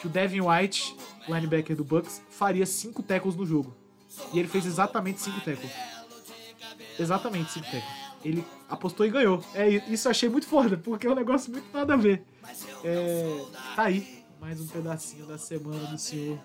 [0.00, 0.96] Que o Devin White,
[1.28, 3.74] linebacker do Bucks, faria 5 tackles no jogo.
[4.32, 5.72] E ele fez exatamente 5 tackles.
[6.98, 9.42] Exatamente 5 tackles ele apostou e ganhou.
[9.54, 12.24] É, isso eu achei muito foda, porque é um negócio muito nada a ver.
[12.84, 16.38] É, tá aí, mais um pedacinho da semana do senhor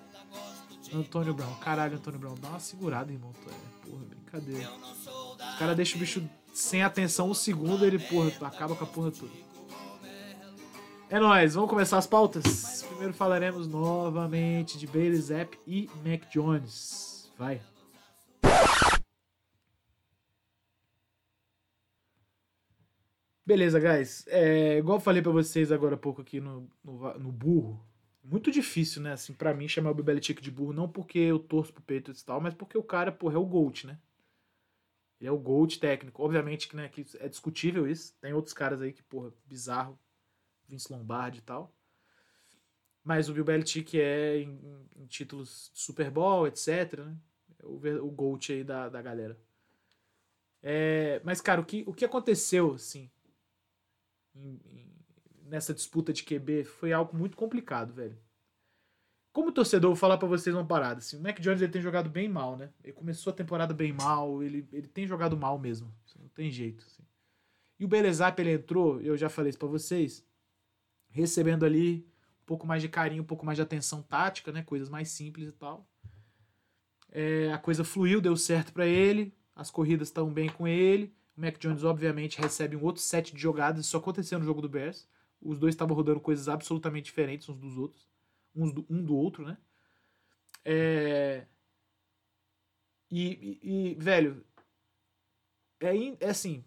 [0.94, 1.54] Antônio Brown.
[1.56, 3.32] Caralho, Antônio Brown, dá uma segurada, irmão.
[3.48, 4.72] É, porra, brincadeira.
[4.72, 9.12] O cara deixa o bicho sem atenção um segundo, ele, porra, acaba com a porra
[9.12, 9.45] toda.
[11.08, 12.82] É nóis, vamos começar as pautas?
[12.82, 17.32] Primeiro falaremos novamente de Bailey Zapp e Mac Jones.
[17.38, 17.62] Vai.
[23.46, 24.26] Beleza, guys.
[24.30, 27.80] É, igual eu falei para vocês agora há pouco aqui no, no, no burro.
[28.24, 29.14] Muito difícil, né?
[29.14, 32.26] Assim, para mim, chamar o Belichick de burro, não porque eu torço pro Patriots e
[32.26, 34.00] tal, mas porque o cara, porra, é o GOAT, né?
[35.22, 36.24] Ele é o GOAT técnico.
[36.24, 38.16] Obviamente que, né, que é discutível isso.
[38.20, 40.00] Tem outros caras aí que, porra, bizarro.
[40.68, 41.74] Vince Lombardi e tal.
[43.04, 47.16] Mas o Bill Belichick é em, em títulos de Super Bowl, etc, né?
[47.60, 49.40] É o, o GOAT aí da, da galera.
[50.64, 53.12] É, mas, cara, o que, o que aconteceu, assim,
[54.34, 54.92] em, em,
[55.44, 58.18] nessa disputa de QB foi algo muito complicado, velho.
[59.32, 60.98] Como torcedor, vou falar para vocês uma parada.
[60.98, 62.72] Assim, o Mac Jones ele tem jogado bem mal, né?
[62.84, 65.94] Ele começou a temporada bem mal, ele, ele tem jogado mal mesmo.
[66.06, 66.84] Assim, não tem jeito.
[66.88, 67.04] Assim.
[67.80, 70.26] E o Belezap, ele entrou, eu já falei isso pra vocês,
[71.16, 72.06] recebendo ali
[72.44, 74.62] um pouco mais de carinho, um pouco mais de atenção tática, né?
[74.62, 75.88] Coisas mais simples e tal.
[77.10, 81.42] É, a coisa fluiu, deu certo para ele, as corridas estão bem com ele, O
[81.42, 83.86] Mac Jones, obviamente, recebe um outro set de jogadas.
[83.86, 85.08] Isso aconteceu no jogo do Bears.
[85.42, 88.10] Os dois estavam rodando coisas absolutamente diferentes uns dos outros.
[88.54, 89.58] Uns do, um do outro, né?
[90.66, 91.46] É...
[93.10, 94.44] E, e, e, velho,
[95.80, 96.66] é, é assim,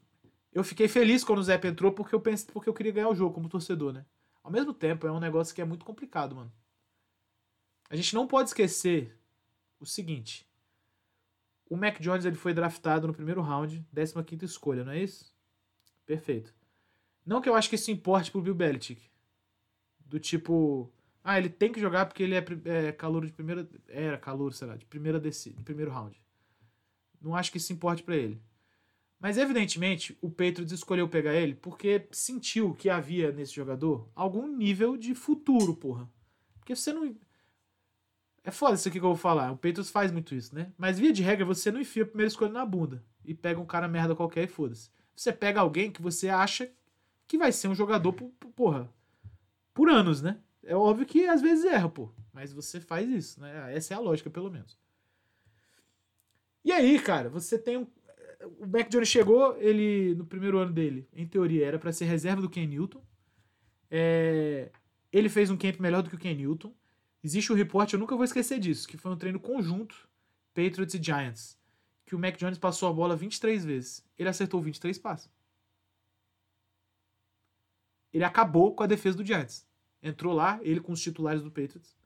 [0.52, 3.14] eu fiquei feliz quando o Zé entrou porque eu pensei, porque eu queria ganhar o
[3.14, 4.06] jogo como torcedor, né?
[4.48, 6.50] Ao mesmo tempo, é um negócio que é muito complicado, mano.
[7.90, 9.14] A gente não pode esquecer
[9.78, 10.48] o seguinte.
[11.68, 15.36] O Mac Jones ele foi draftado no primeiro round, 15 escolha, não é isso?
[16.06, 16.54] Perfeito.
[17.26, 19.10] Não que eu acho que isso importe pro Bill Belichick.
[20.00, 20.90] Do tipo,
[21.22, 22.42] ah, ele tem que jogar porque ele é,
[22.86, 23.68] é calor de primeira.
[23.86, 24.76] Era calor, será?
[24.76, 26.18] De primeira desse, de primeiro round.
[27.20, 28.40] Não acho que isso importe para ele.
[29.20, 34.96] Mas evidentemente o Patriots escolheu pegar ele porque sentiu que havia nesse jogador algum nível
[34.96, 36.08] de futuro, porra.
[36.58, 37.16] Porque você não.
[38.44, 39.50] É foda isso aqui que eu vou falar.
[39.50, 40.72] O Patriots faz muito isso, né?
[40.78, 43.66] Mas via de regra, você não enfia a primeira escolha na bunda e pega um
[43.66, 44.90] cara merda qualquer e foda-se.
[45.14, 46.70] Você pega alguém que você acha
[47.26, 48.88] que vai ser um jogador, por, porra,
[49.74, 50.38] por anos, né?
[50.62, 52.10] É óbvio que às vezes erra, pô.
[52.32, 53.74] Mas você faz isso, né?
[53.74, 54.78] Essa é a lógica, pelo menos.
[56.64, 57.86] E aí, cara, você tem um.
[58.60, 62.40] O Mac Jones chegou, ele, no primeiro ano dele, em teoria, era para ser reserva
[62.40, 63.02] do Ken Newton.
[63.90, 64.70] É...
[65.12, 66.72] Ele fez um camp melhor do que o Ken Newton.
[67.22, 70.08] Existe um reporte, eu nunca vou esquecer disso, que foi um treino conjunto,
[70.54, 71.58] Patriots e Giants,
[72.06, 74.04] que o Mac Jones passou a bola 23 vezes.
[74.16, 75.30] Ele acertou 23 passos.
[78.12, 79.66] Ele acabou com a defesa do Giants.
[80.00, 81.97] Entrou lá, ele com os titulares do Patriots.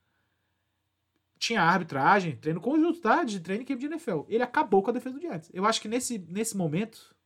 [1.43, 3.25] Tinha arbitragem, treino conjunto, tá?
[3.25, 4.21] De treino equipe de NFL.
[4.29, 5.51] Ele acabou com a defesa do Giants.
[5.53, 7.17] Eu acho que nesse, nesse momento,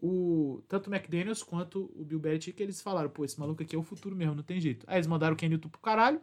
[0.00, 3.78] o, tanto o McDaniels quanto o Bill Belichick, eles falaram, pô, esse maluco aqui é
[3.78, 4.86] o futuro mesmo, não tem jeito.
[4.88, 6.22] Aí eles mandaram o Ken Newton pro caralho,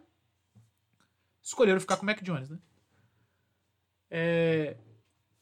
[1.40, 2.58] escolheram ficar com o Mac Jones, né?
[4.10, 4.76] É,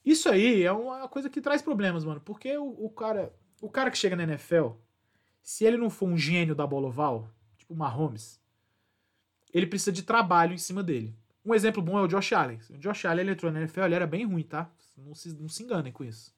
[0.05, 3.91] isso aí é uma coisa que traz problemas, mano, porque o, o, cara, o cara
[3.91, 4.73] que chega na NFL,
[5.41, 8.39] se ele não for um gênio da bola oval, tipo o Mahomes,
[9.57, 11.17] ele precisa de trabalho em cima dele.
[11.45, 12.59] Um exemplo bom é o Josh Allen.
[12.71, 14.71] O Josh Allen ele entrou na NFL, ele era bem ruim, tá?
[14.99, 16.35] Não se, não se enganem com isso.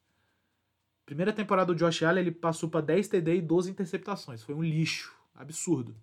[1.04, 4.42] Primeira temporada do Josh Allen, ele passou para 10 TD e 12 interceptações.
[4.42, 5.12] Foi um lixo.
[5.34, 5.96] Absurdo.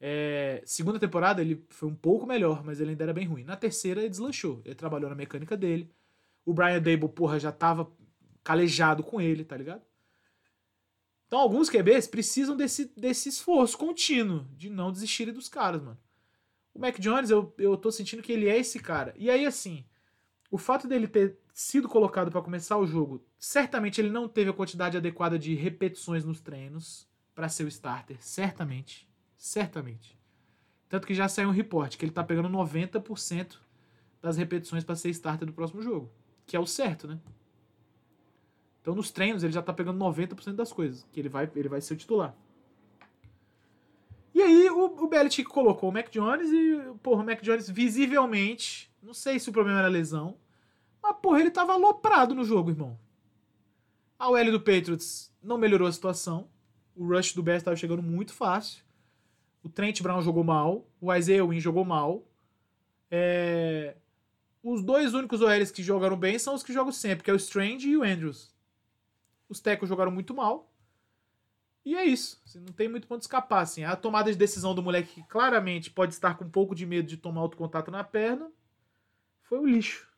[0.00, 3.44] É, segunda temporada, ele foi um pouco melhor, mas ele ainda era bem ruim.
[3.44, 4.60] Na terceira, ele deslanchou.
[4.64, 5.90] Ele trabalhou na mecânica dele.
[6.44, 7.90] O Brian Dable, porra, já tava
[8.42, 9.82] calejado com ele, tá ligado?
[11.30, 15.96] Então, alguns QBs precisam desse, desse esforço contínuo de não desistirem dos caras, mano.
[16.74, 19.14] O Mac Jones, eu, eu tô sentindo que ele é esse cara.
[19.16, 19.84] E aí, assim,
[20.50, 24.52] o fato dele ter sido colocado para começar o jogo, certamente ele não teve a
[24.52, 28.16] quantidade adequada de repetições nos treinos para ser o starter.
[28.18, 29.08] Certamente.
[29.36, 30.18] Certamente.
[30.88, 33.56] Tanto que já saiu um reporte que ele tá pegando 90%
[34.20, 36.10] das repetições para ser starter do próximo jogo.
[36.44, 37.20] Que é o certo, né?
[38.80, 41.80] Então nos treinos ele já tá pegando 90% das coisas, que ele vai, ele vai
[41.80, 42.34] ser o titular.
[44.34, 48.90] E aí o, o Belichick colocou o Mac Jones e, porra, o Mac Jones visivelmente,
[49.02, 50.36] não sei se o problema era lesão,
[51.02, 52.98] mas porra, ele tava aloprado no jogo, irmão.
[54.18, 56.48] A OL do Patriots não melhorou a situação.
[56.94, 58.84] O rush do Bears estava chegando muito fácil.
[59.62, 60.86] O Trent Brown jogou mal.
[61.00, 62.22] O Isaiah Wynn jogou mal.
[63.10, 63.96] É...
[64.62, 67.36] Os dois únicos OLs que jogaram bem são os que jogam sempre, que é o
[67.36, 68.54] Strange e o Andrews.
[69.50, 70.72] Os Tecos jogaram muito mal.
[71.84, 72.40] E é isso.
[72.46, 73.62] Assim, não tem muito ponto de escapar.
[73.62, 73.82] Assim.
[73.82, 77.08] A tomada de decisão do moleque que claramente pode estar com um pouco de medo
[77.08, 78.50] de tomar outro contato na perna
[79.42, 80.08] foi o lixo.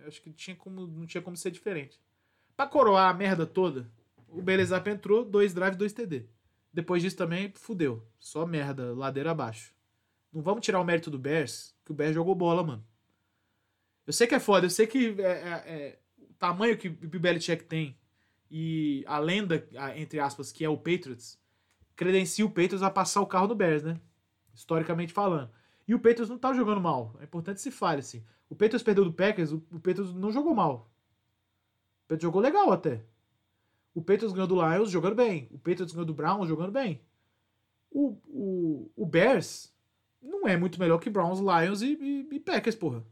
[0.00, 2.00] Eu acho que tinha como, não tinha como ser diferente.
[2.56, 3.88] Pra coroar a merda toda,
[4.28, 6.26] o Belezap entrou, dois drive, dois TD.
[6.72, 8.04] Depois disso também, fudeu.
[8.18, 9.72] Só merda, ladeira abaixo.
[10.32, 12.84] Não vamos tirar o mérito do Bears, que o Bears jogou bola, mano.
[14.04, 17.20] Eu sei que é foda, eu sei que é, é, é, o tamanho que o
[17.20, 17.96] Belichick tem
[18.56, 21.36] e a lenda, entre aspas, que é o Patriots,
[21.96, 24.00] credencia o Patriots a passar o carro no Bears, né?
[24.54, 25.50] Historicamente falando.
[25.88, 27.16] E o Patriots não tá jogando mal.
[27.18, 28.24] É importante se fale, assim.
[28.48, 30.88] O Patriots perdeu do Packers, o, Patriots não jogou mal.
[31.96, 33.02] O Patriots jogou legal até.
[33.92, 35.48] O Patriots ganhou do Lions jogando bem.
[35.50, 37.00] O Patriots ganhou do Browns jogando bem.
[37.90, 39.74] O, o, o Bears
[40.22, 43.04] não é muito melhor que Browns, Lions e, e, e Packers, porra.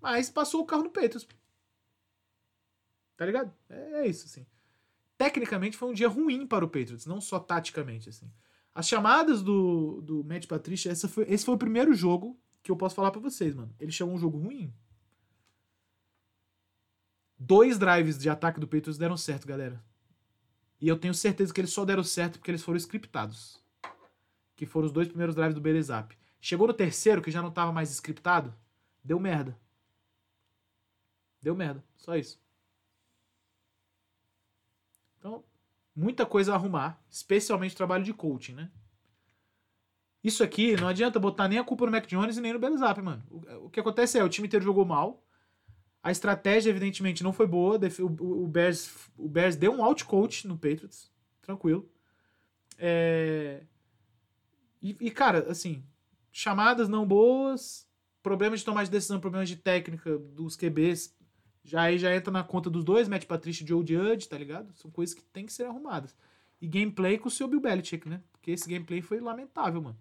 [0.00, 1.28] Mas passou o carro no Patriots.
[3.16, 3.54] Tá ligado?
[3.70, 4.44] É, é isso, assim
[5.18, 8.30] tecnicamente foi um dia ruim para o Patriots, não só taticamente, assim.
[8.72, 12.76] As chamadas do, do Matt Patricia, essa foi, esse foi o primeiro jogo que eu
[12.76, 13.74] posso falar para vocês, mano.
[13.80, 14.72] Ele chamou um jogo ruim.
[17.36, 19.82] Dois drives de ataque do Patriots deram certo, galera.
[20.80, 23.60] E eu tenho certeza que eles só deram certo porque eles foram scriptados.
[24.54, 26.16] Que foram os dois primeiros drives do Belezap.
[26.40, 28.54] Chegou no terceiro, que já não tava mais scriptado,
[29.02, 29.58] deu merda.
[31.42, 32.40] Deu merda, só isso.
[35.28, 35.44] Então,
[35.94, 38.70] muita coisa a arrumar, especialmente trabalho de coaching, né?
[40.24, 43.00] Isso aqui não adianta botar nem a culpa no Mac Jones e nem no Belzap,
[43.02, 43.22] mano.
[43.30, 45.22] O, o, que acontece é, o time inteiro jogou mal.
[46.02, 47.78] A estratégia, evidentemente, não foi boa.
[48.00, 51.12] O, o, Bears, o Bears deu um outcoach no Patriots.
[51.42, 51.88] Tranquilo.
[52.78, 53.62] É...
[54.80, 55.84] E, e, cara, assim,
[56.32, 57.86] chamadas não boas,
[58.22, 61.14] problemas de tomar de decisão, problemas de técnica dos QBs.
[61.64, 64.72] Já aí já entra na conta dos dois, Matt Patricia e Joe Judge, tá ligado?
[64.74, 66.16] São coisas que tem que ser arrumadas.
[66.60, 68.22] E gameplay com o seu Bill Belichick, né?
[68.32, 69.98] Porque esse gameplay foi lamentável, mano.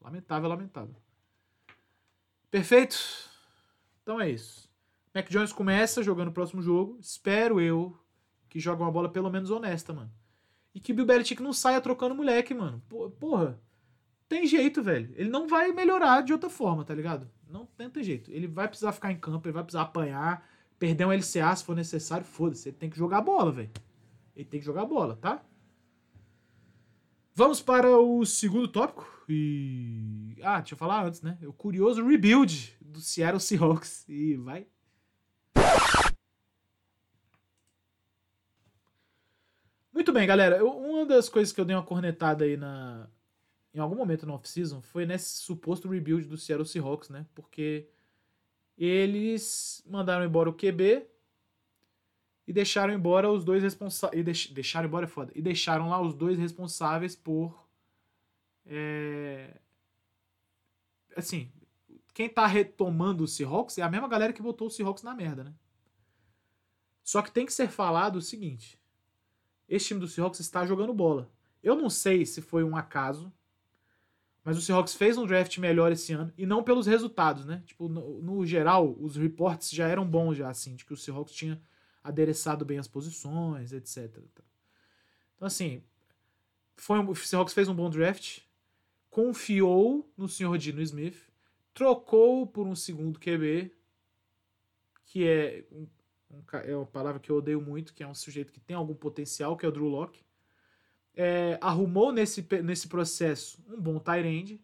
[0.00, 0.94] Lamentável, lamentável.
[2.50, 2.96] Perfeito?
[4.02, 4.70] Então é isso.
[5.14, 6.98] Mac Jones começa jogando o próximo jogo.
[7.00, 7.98] Espero eu
[8.48, 10.12] que jogue uma bola pelo menos honesta, mano.
[10.74, 12.82] E que o Bill Belichick não saia trocando moleque, mano.
[13.18, 13.58] Porra.
[14.28, 15.12] Tem jeito, velho.
[15.16, 17.30] Ele não vai melhorar de outra forma, tá ligado?
[17.48, 18.30] Não, não tem jeito.
[18.30, 20.46] Ele vai precisar ficar em campo, ele vai precisar apanhar,
[20.78, 22.24] perder um LCA se for necessário.
[22.24, 22.68] Foda-se.
[22.68, 23.70] Ele tem que jogar bola, velho.
[24.34, 25.42] Ele tem que jogar bola, tá?
[27.34, 29.06] Vamos para o segundo tópico.
[29.28, 30.36] E.
[30.42, 31.38] Ah, deixa eu falar antes, né?
[31.42, 34.08] O curioso rebuild do Seattle Seahawks.
[34.08, 34.66] E vai.
[39.92, 40.56] Muito bem, galera.
[40.56, 43.08] Eu, uma das coisas que eu dei uma cornetada aí na.
[43.74, 47.26] Em algum momento na off-season foi nesse suposto rebuild do Seattle Seahawks, né?
[47.34, 47.88] Porque
[48.76, 51.06] eles mandaram embora o QB
[52.46, 54.24] e deixaram embora os dois responsáveis.
[54.24, 54.46] Deix...
[54.48, 55.32] deixaram embora é foda.
[55.34, 57.66] E deixaram lá os dois responsáveis por.
[58.64, 59.58] É...
[61.16, 61.50] Assim,
[62.12, 65.44] quem tá retomando o Seahawks é a mesma galera que botou o Seahawks na merda,
[65.44, 65.54] né?
[67.02, 68.78] Só que tem que ser falado o seguinte:
[69.68, 71.30] esse time do Seahawks está jogando bola.
[71.62, 73.32] Eu não sei se foi um acaso,
[74.46, 77.64] mas o Seahawks fez um draft melhor esse ano e não pelos resultados, né?
[77.66, 81.34] Tipo, no, no geral, os reports já eram bons já assim, de que o Seahawks
[81.34, 81.60] tinha
[82.00, 84.06] adereçado bem as posições, etc.
[85.34, 85.82] Então, assim,
[86.76, 88.38] foi um, o Seahawks fez um bom draft,
[89.10, 90.56] confiou no Sr.
[90.58, 91.18] Dino Smith,
[91.74, 93.74] trocou por um segundo QB,
[95.06, 95.88] que é, um,
[96.30, 98.94] um, é uma palavra que eu odeio muito, que é um sujeito que tem algum
[98.94, 100.24] potencial, que é o Drew Locke.
[101.16, 104.60] É, arrumou nesse, nesse processo um bom end,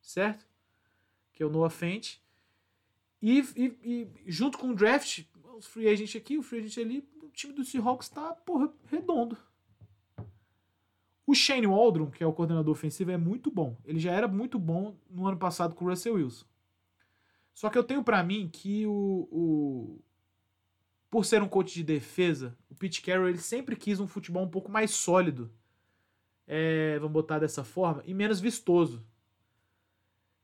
[0.00, 0.46] certo?
[1.32, 2.16] Que é o Noah Fent.
[3.20, 5.24] E, e, e, junto com o draft,
[5.56, 9.36] os free agent aqui, o free agent ali, o time do Seahawks tá, porra, redondo.
[11.26, 13.76] O Shane Waldron, que é o coordenador ofensivo, é muito bom.
[13.84, 16.44] Ele já era muito bom no ano passado com o Russell Wilson.
[17.54, 19.98] Só que eu tenho para mim que o,
[21.14, 24.50] por ser um coach de defesa, o Pete Carroll ele sempre quis um futebol um
[24.50, 25.48] pouco mais sólido.
[26.44, 29.06] É, vamos botar dessa forma, e menos vistoso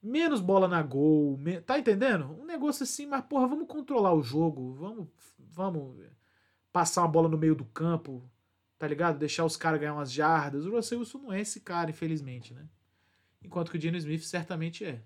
[0.00, 1.60] menos bola na gol, me...
[1.60, 2.38] tá entendendo?
[2.40, 5.08] Um negócio assim, mas porra, vamos controlar o jogo, vamos,
[5.40, 6.06] vamos
[6.72, 8.22] passar uma bola no meio do campo,
[8.78, 9.18] tá ligado?
[9.18, 10.66] Deixar os caras ganhar umas jardas.
[10.66, 12.64] O Russell Wilson não é esse cara, infelizmente, né?
[13.42, 15.02] Enquanto que o Geno Smith certamente é.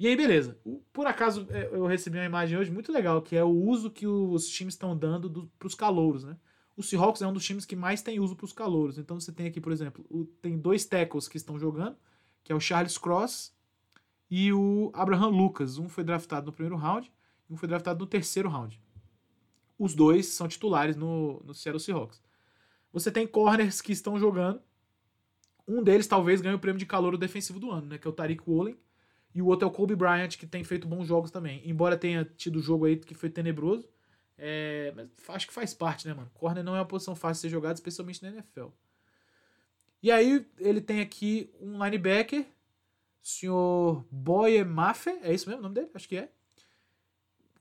[0.00, 0.58] E aí, beleza.
[0.92, 4.06] Por acaso, é, eu recebi uma imagem hoje muito legal, que é o uso que
[4.06, 6.36] os times estão dando do, pros calouros, né?
[6.76, 8.98] O Seahawks é um dos times que mais tem uso pros calouros.
[8.98, 11.96] Então você tem aqui, por exemplo, o, tem dois tackles que estão jogando
[12.42, 13.54] que é o Charles Cross
[14.30, 15.78] e o Abraham Lucas.
[15.78, 17.10] Um foi draftado no primeiro round
[17.48, 18.80] e um foi draftado no terceiro round.
[19.78, 22.22] Os dois são titulares no, no Seattle Seahawks.
[22.92, 24.60] Você tem corners que estão jogando.
[25.66, 27.98] Um deles talvez ganhe o prêmio de calor defensivo do ano, né?
[27.98, 28.76] Que é o Tariq Woolen.
[29.34, 31.62] E o outro é o Kobe Bryant, que tem feito bons jogos também.
[31.64, 33.88] Embora tenha tido jogo aí que foi tenebroso.
[34.36, 36.30] É, mas acho que faz parte, né, mano?
[36.34, 38.68] Corner não é uma posição fácil de ser jogada, especialmente na NFL.
[40.02, 42.46] E aí ele tem aqui um linebacker,
[43.22, 45.90] senhor Boye Maffe, é isso mesmo o nome dele?
[45.94, 46.30] Acho que é.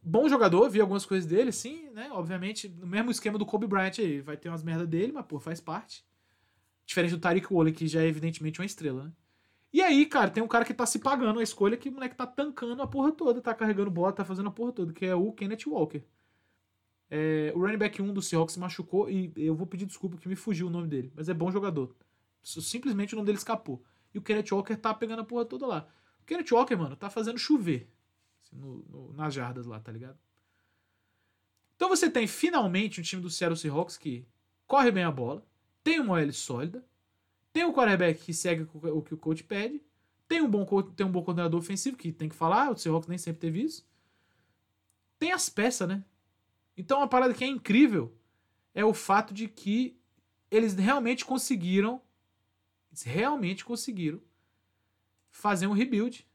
[0.01, 2.09] Bom jogador, vi algumas coisas dele, sim, né?
[2.13, 5.38] Obviamente, no mesmo esquema do Kobe Bryant aí, vai ter umas merda dele, mas pô,
[5.38, 6.05] faz parte.
[6.86, 9.11] Diferente do Tariq Woolen, que já é evidentemente uma estrela, né?
[9.72, 12.15] E aí, cara, tem um cara que tá se pagando a escolha que o moleque
[12.15, 15.13] tá tancando a porra toda, tá carregando bola, tá fazendo a porra toda, que é
[15.13, 16.03] o Kenneth Walker.
[17.11, 20.28] É, o running back 1 do Seahawks se machucou e eu vou pedir desculpa que
[20.28, 21.95] me fugiu o nome dele, mas é bom jogador.
[22.41, 23.84] Simplesmente o nome dele escapou.
[24.13, 25.88] E o Kenneth Walker tá pegando a porra toda lá.
[26.22, 27.91] O Kenneth Walker, mano, tá fazendo chover.
[28.43, 30.17] Assim, no, no, nas jardas lá, tá ligado?
[31.76, 34.28] Então você tem finalmente um time do Seattle Seahawks que
[34.67, 35.45] corre bem a bola,
[35.84, 36.86] tem uma OL sólida,
[37.52, 39.82] tem um quarterback que segue o que o coach pede,
[40.28, 43.18] tem um bom, tem um bom coordenador ofensivo, que tem que falar, o Seahawks nem
[43.18, 43.88] sempre teve isso.
[45.18, 46.04] Tem as peças, né?
[46.78, 48.14] Então uma parada que é incrível
[48.74, 50.00] é o fato de que
[50.50, 52.02] eles realmente conseguiram
[52.89, 54.22] eles realmente conseguiram
[55.30, 56.28] fazer um rebuild.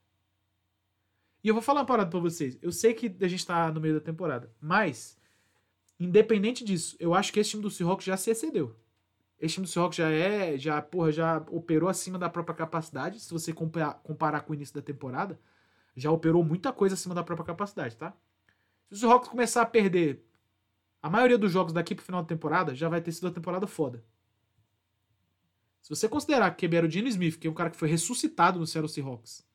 [1.43, 2.57] E eu vou falar uma parada pra vocês.
[2.63, 5.19] Eu sei que a gente tá no meio da temporada, mas
[5.99, 8.77] Independente disso, eu acho que esse time do Seahawks já se excedeu.
[9.45, 13.21] Esse time do Seahawks já é, já, porra, já operou acima da própria capacidade.
[13.21, 15.39] Se você comparar, comparar com o início da temporada,
[15.95, 18.17] já operou muita coisa acima da própria capacidade, tá?
[18.89, 20.25] Se o Seahawks começar a perder
[21.03, 23.67] a maioria dos jogos daqui pro final da temporada, já vai ter sido uma temporada
[23.67, 24.03] foda.
[25.83, 28.59] Se você considerar que era o Gene Smith, que é um cara que foi ressuscitado
[28.59, 29.47] no Seattle Seahawks,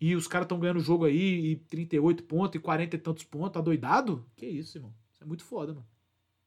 [0.00, 3.24] e os caras estão ganhando o jogo aí, e 38 pontos, e 40 e tantos
[3.24, 4.24] pontos, tá doidado?
[4.36, 4.94] Que isso, irmão.
[5.12, 5.88] Isso é muito foda, mano.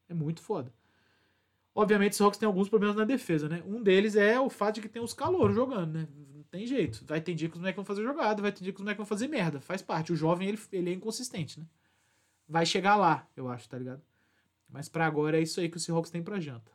[0.07, 0.73] É muito foda.
[1.77, 3.61] Obviamente, o Seahawks tem alguns problemas na defesa, né?
[3.67, 6.07] Um deles é o fato de que tem os calouros jogando, né?
[6.33, 7.03] Não tem jeito.
[7.05, 8.97] Vai ter dia que os moleques vão fazer jogada, vai ter dia que os moleques
[8.97, 9.59] vão fazer merda.
[9.59, 10.13] Faz parte.
[10.13, 11.65] O jovem, ele, ele é inconsistente, né?
[12.47, 14.01] Vai chegar lá, eu acho, tá ligado?
[14.69, 16.71] Mas para agora é isso aí que o Seahawks tem pra janta.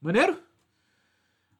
[0.00, 0.40] Maneiro?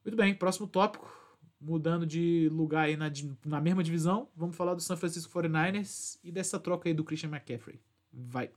[0.04, 1.12] Muito bem, próximo tópico.
[1.60, 3.10] Mudando de lugar aí na,
[3.44, 7.28] na mesma divisão, vamos falar do San Francisco 49ers e dessa troca aí do Christian
[7.30, 7.80] McCaffrey.
[8.12, 8.50] Vai.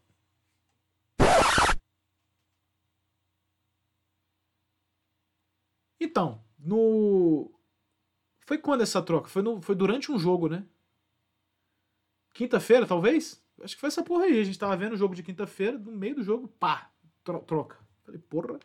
[6.03, 7.51] Então, no.
[8.41, 9.29] Foi quando essa troca?
[9.29, 9.61] Foi, no...
[9.61, 10.65] foi durante um jogo, né?
[12.33, 13.41] Quinta-feira, talvez?
[13.61, 14.39] Acho que foi essa porra aí.
[14.39, 16.91] A gente tava vendo o jogo de quinta-feira, no meio do jogo, pá,
[17.23, 17.77] tro troca.
[18.03, 18.59] Falei, porra.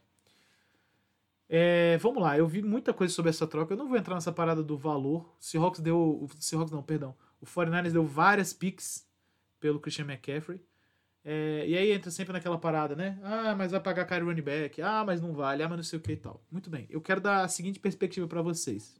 [1.48, 3.72] É, vamos lá, eu vi muita coisa sobre essa troca.
[3.72, 5.34] Eu não vou entrar nessa parada do valor.
[5.40, 5.98] O Seahawks deu.
[5.98, 7.16] O Seahawks não, perdão.
[7.40, 9.06] O 49ers deu várias picks
[9.58, 10.60] pelo Christian McCaffrey.
[11.30, 13.18] É, e aí entra sempre naquela parada, né?
[13.22, 14.80] Ah, mas vai pagar caro running back.
[14.80, 15.62] Ah, mas não vale.
[15.62, 16.42] Ah, mas não sei o que e tal.
[16.50, 16.86] Muito bem.
[16.88, 18.98] Eu quero dar a seguinte perspectiva para vocês.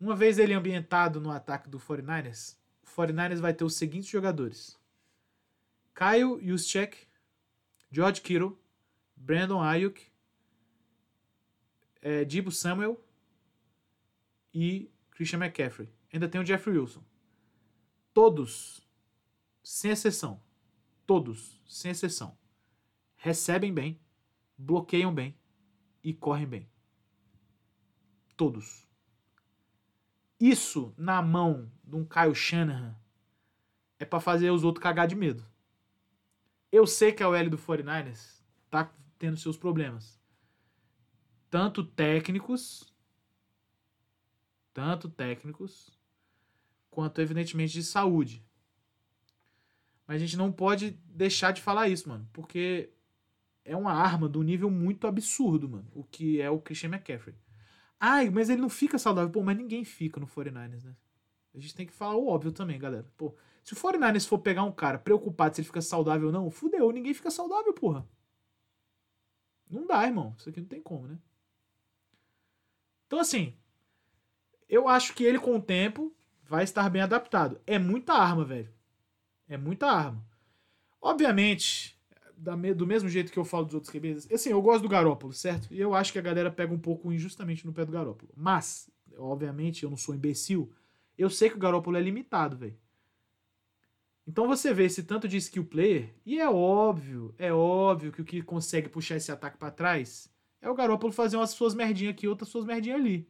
[0.00, 4.76] Uma vez ele ambientado no ataque do 49ers, o 49ers vai ter os seguintes jogadores:
[5.94, 7.06] Kyle Juszczyk,
[7.92, 8.58] George Kittle,
[9.14, 10.02] Brandon Ayuk,
[12.02, 13.00] é, Dibo Samuel
[14.52, 15.88] e Christian McCaffrey.
[16.12, 17.04] Ainda tem o Jeffrey Wilson.
[18.12, 18.84] Todos,
[19.62, 20.42] sem exceção,
[21.10, 22.38] todos, sem exceção,
[23.16, 24.00] recebem bem,
[24.56, 25.36] bloqueiam bem
[26.04, 26.70] e correm bem.
[28.36, 28.88] Todos.
[30.38, 32.96] Isso na mão de um Kyle Shanahan
[33.98, 35.44] é para fazer os outros cagar de medo.
[36.70, 38.40] Eu sei que a OL do 49ers
[38.70, 40.16] tá tendo seus problemas
[41.50, 42.94] tanto técnicos,
[44.72, 45.90] tanto técnicos,
[46.88, 48.48] quanto evidentemente de saúde.
[50.10, 52.90] Mas a gente não pode deixar de falar isso, mano, porque
[53.64, 57.36] é uma arma do nível muito absurdo, mano, o que é o Christian McCaffrey.
[58.00, 59.30] Ai, mas ele não fica saudável.
[59.30, 60.96] Pô, mas ninguém fica no 49ers, né?
[61.54, 63.08] A gente tem que falar o óbvio também, galera.
[63.16, 66.50] Pô, se o 49ers for pegar um cara preocupado se ele fica saudável ou não,
[66.50, 68.04] fudeu, ninguém fica saudável, porra.
[69.70, 70.34] Não dá, irmão.
[70.36, 71.20] Isso aqui não tem como, né?
[73.06, 73.54] Então, assim,
[74.68, 77.60] eu acho que ele, com o tempo, vai estar bem adaptado.
[77.64, 78.79] É muita arma, velho.
[79.50, 80.24] É muita arma.
[81.02, 81.98] Obviamente,
[82.36, 85.74] do mesmo jeito que eu falo dos outros QBs, assim, eu gosto do Garópolo, certo?
[85.74, 88.30] E eu acho que a galera pega um pouco injustamente no pé do Garópolo.
[88.36, 88.88] Mas,
[89.18, 90.72] obviamente, eu não sou imbecil.
[91.18, 92.78] Eu sei que o Garópolo é limitado, velho.
[94.24, 98.24] Então você vê esse tanto de skill player, e é óbvio, é óbvio que o
[98.24, 100.30] que consegue puxar esse ataque para trás
[100.60, 103.28] é o Garoppolo fazer umas suas merdinhas aqui, outras suas merdinhas ali.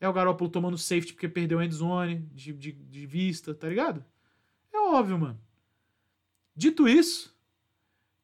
[0.00, 4.04] É o Garoppolo tomando safety porque perdeu a endzone de, de, de vista, tá ligado?
[4.78, 5.40] É óbvio, mano.
[6.54, 7.36] Dito isso,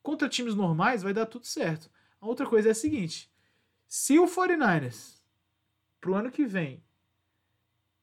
[0.02, 1.90] contra times normais vai dar tudo certo.
[2.20, 3.30] A outra coisa é a seguinte:
[3.88, 5.20] se o 49ers,
[6.00, 6.82] pro ano que vem,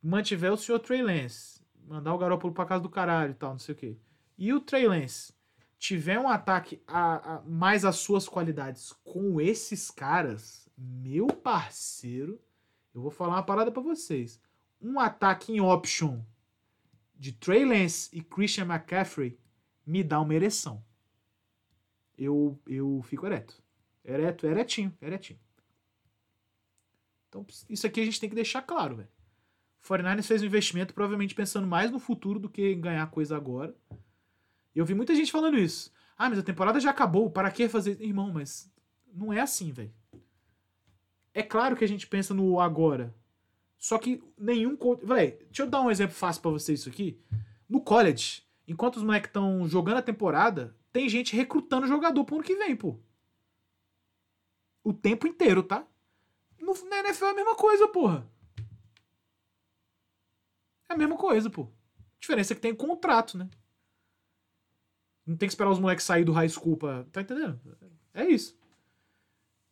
[0.03, 3.59] mantiver o senhor Trey Lance, mandar o Garoppolo pra casa do caralho e tal, não
[3.59, 3.97] sei o quê,
[4.37, 5.33] e o Trey Lance
[5.79, 12.39] tiver um ataque a, a, mais as suas qualidades com esses caras, meu parceiro,
[12.93, 14.39] eu vou falar uma parada para vocês.
[14.81, 16.21] Um ataque em option
[17.21, 19.37] de Trey Lance e Christian McCaffrey
[19.85, 20.83] me dá uma ereção.
[22.17, 23.61] Eu, eu fico ereto.
[24.03, 25.39] Ereto, eretinho, eretinho.
[27.29, 29.09] Então, isso aqui a gente tem que deixar claro, velho.
[29.87, 33.75] 49ers fez um investimento provavelmente pensando mais no futuro do que em ganhar coisa agora.
[34.73, 35.93] Eu vi muita gente falando isso.
[36.17, 38.01] Ah, mas a temporada já acabou, para que fazer?
[38.01, 38.67] Irmão, mas
[39.13, 39.93] não é assim, velho.
[41.35, 43.13] É claro que a gente pensa no agora.
[43.81, 44.77] Só que nenhum.
[45.01, 47.19] Véi, deixa eu dar um exemplo fácil para vocês isso aqui.
[47.67, 52.43] No college, enquanto os moleques estão jogando a temporada, tem gente recrutando jogador pro ano
[52.43, 52.99] que vem, pô.
[54.83, 55.83] O tempo inteiro, tá?
[56.59, 58.29] No, na NFL é a mesma coisa, porra.
[60.87, 61.63] É a mesma coisa, pô.
[61.63, 63.49] A diferença é que tem contrato, né?
[65.25, 67.03] Não tem que esperar os moleques sair do high school pra.
[67.05, 67.59] Tá entendendo?
[68.13, 68.55] É isso.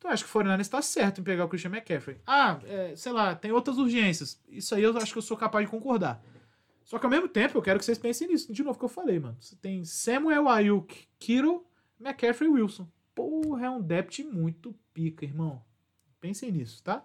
[0.00, 2.16] Então acho que o 49 está certo em pegar o Christian McCaffrey.
[2.26, 4.40] Ah, é, sei lá, tem outras urgências.
[4.48, 6.24] Isso aí eu acho que eu sou capaz de concordar.
[6.82, 8.88] Só que ao mesmo tempo eu quero que vocês pensem nisso, de novo que eu
[8.88, 9.36] falei, mano.
[9.38, 11.66] Você tem Samuel Ayuk, Kiro,
[12.00, 12.88] McCaffrey e Wilson.
[13.14, 15.62] Porra, é um depth muito pica, irmão.
[16.18, 17.04] Pensem nisso, tá?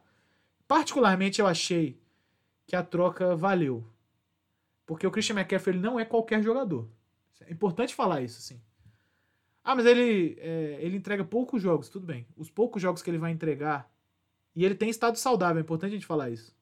[0.66, 2.00] Particularmente eu achei
[2.66, 3.86] que a troca valeu.
[4.86, 6.90] Porque o Christian McCaffrey ele não é qualquer jogador.
[7.42, 8.62] É importante falar isso, assim.
[9.66, 12.28] Ah, mas ele, é, ele entrega poucos jogos, tudo bem.
[12.38, 13.92] Os poucos jogos que ele vai entregar.
[14.56, 16.56] E ele tem estado saudável, é importante a gente falar isso.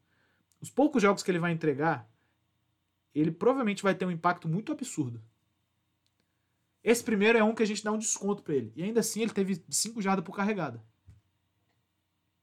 [0.62, 2.10] Os poucos jogos que ele vai entregar,
[3.14, 5.22] ele provavelmente vai ter um impacto muito absurdo.
[6.82, 8.72] Esse primeiro é um que a gente dá um desconto para ele.
[8.74, 10.82] E ainda assim ele teve 5 jardas por carregada.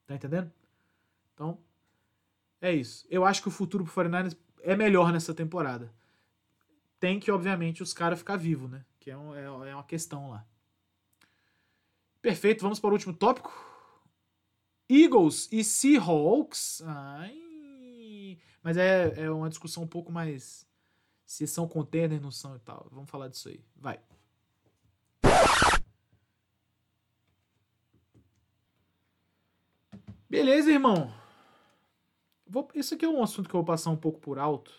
[0.06, 0.52] Tá entendendo?
[1.32, 1.58] Então,
[2.60, 3.06] é isso.
[3.08, 5.90] Eu acho que o futuro pro 49ers é melhor nessa temporada.
[6.98, 8.84] Tem que, obviamente, os caras ficar vivos, né?
[9.00, 10.46] Que é, um, é, é uma questão lá.
[12.22, 13.50] Perfeito, vamos para o último tópico.
[14.88, 16.82] Eagles e Seahawks.
[16.84, 18.38] Ai.
[18.62, 20.68] Mas é, é uma discussão um pouco mais.
[21.24, 22.86] Se são contenders, não são e tal.
[22.90, 23.64] Vamos falar disso aí.
[23.74, 23.98] Vai.
[30.28, 31.12] Beleza, irmão.
[32.46, 34.72] Vou, isso aqui é um assunto que eu vou passar um pouco por alto.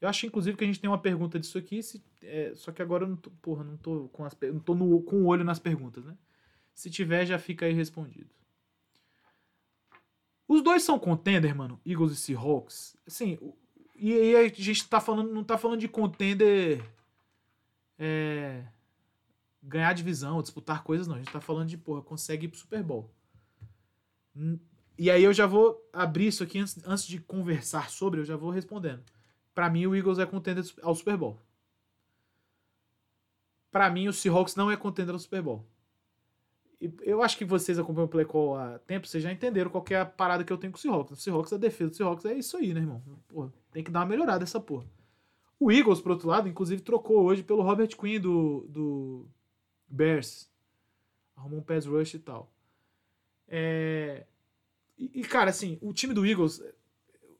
[0.00, 2.80] Eu acho, inclusive, que a gente tem uma pergunta disso aqui, se, é, só que
[2.80, 5.44] agora eu não tô, porra, não tô, com, as, não tô no, com o olho
[5.44, 6.16] nas perguntas, né?
[6.74, 8.30] Se tiver, já fica aí respondido.
[10.48, 12.96] Os dois são contender, mano, Eagles e Seahawks.
[13.06, 13.38] Assim,
[13.94, 16.82] e aí a gente tá falando, não tá falando de contender
[17.98, 18.64] é,
[19.62, 21.16] ganhar divisão, disputar coisas, não.
[21.16, 23.10] A gente tá falando de, porra, consegue ir pro Super Bowl.
[24.98, 28.36] E aí eu já vou abrir isso aqui antes, antes de conversar sobre, eu já
[28.36, 29.02] vou respondendo.
[29.54, 31.38] Para mim, o Eagles é contender ao Super Bowl.
[33.70, 35.66] Para mim, o Seahawks não é contender ao Super Bowl.
[37.02, 39.96] Eu acho que vocês acompanham o Play Call há tempo, vocês já entenderam qual é
[39.96, 41.12] a parada que eu tenho com o Seahawks.
[41.12, 43.02] O Seahawks, a defesa do Seahawks é isso aí, né, irmão?
[43.28, 44.86] Porra, tem que dar uma melhorada essa porra.
[45.58, 49.26] O Eagles, por outro lado, inclusive trocou hoje pelo Robert Quinn do, do
[49.86, 50.50] Bears.
[51.36, 52.50] Arrumou um pass rush e tal.
[53.46, 54.24] É...
[54.98, 56.62] E, e, cara, assim, o time do Eagles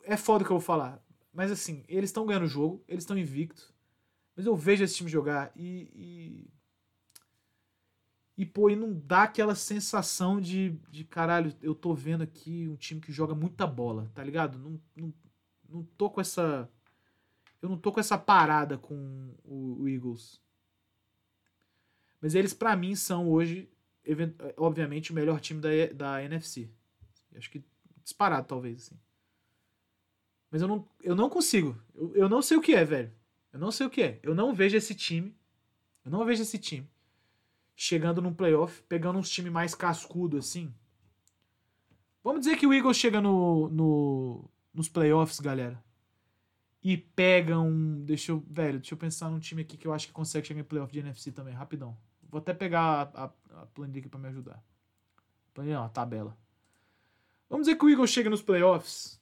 [0.04, 1.02] é foda o que eu vou falar.
[1.32, 3.72] Mas assim, eles estão ganhando o jogo, eles estão invictos.
[4.36, 6.50] Mas eu vejo esse time jogar e, e.
[8.36, 12.74] E, pô, e não dá aquela sensação de, de caralho, eu tô vendo aqui um
[12.74, 14.58] time que joga muita bola, tá ligado?
[14.58, 15.14] Não, não,
[15.68, 16.68] não tô com essa.
[17.60, 20.40] Eu não tô com essa parada com o, o Eagles.
[22.18, 23.68] Mas eles, para mim, são hoje,
[24.56, 26.70] obviamente, o melhor time da, da NFC.
[27.34, 27.62] Acho que
[28.02, 28.98] disparado, talvez, assim.
[30.50, 31.76] Mas eu não, eu não consigo.
[31.94, 33.12] Eu, eu não sei o que é, velho.
[33.52, 34.20] Eu não sei o que é.
[34.22, 35.34] Eu não vejo esse time.
[36.04, 36.88] Eu não vejo esse time
[37.82, 40.70] chegando num playoff, pegando uns times mais cascudo assim.
[42.22, 45.82] Vamos dizer que o Eagles chega no, no, nos playoffs, galera.
[46.82, 48.04] E pega um.
[48.04, 48.44] Deixa eu.
[48.46, 50.92] Velho, deixa eu pensar num time aqui que eu acho que consegue chegar em playoff
[50.92, 51.96] de NFC também, rapidão.
[52.28, 54.62] Vou até pegar a, a, a planilha aqui pra me ajudar.
[55.54, 56.36] Planilha não, a tabela.
[57.48, 59.19] Vamos dizer que o Eagles chega nos playoffs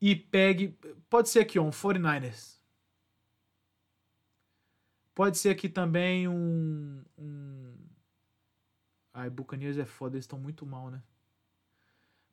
[0.00, 0.76] e pegue.
[1.08, 2.56] Pode ser aqui, ó, um 49ers.
[5.14, 7.02] Pode ser aqui também um.
[7.16, 7.74] um...
[9.14, 11.02] Ai, Buccaneers é foda, eles estão muito mal, né?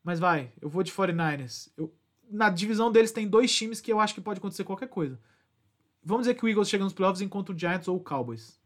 [0.02, 1.72] Mas vai, eu vou de 49ers.
[1.76, 1.94] Eu...
[2.30, 5.18] Na divisão deles tem dois times que eu acho que pode acontecer qualquer coisa.
[6.02, 8.60] Vamos dizer que o Eagles chega nos playoffs e encontra o Giants ou o Cowboys.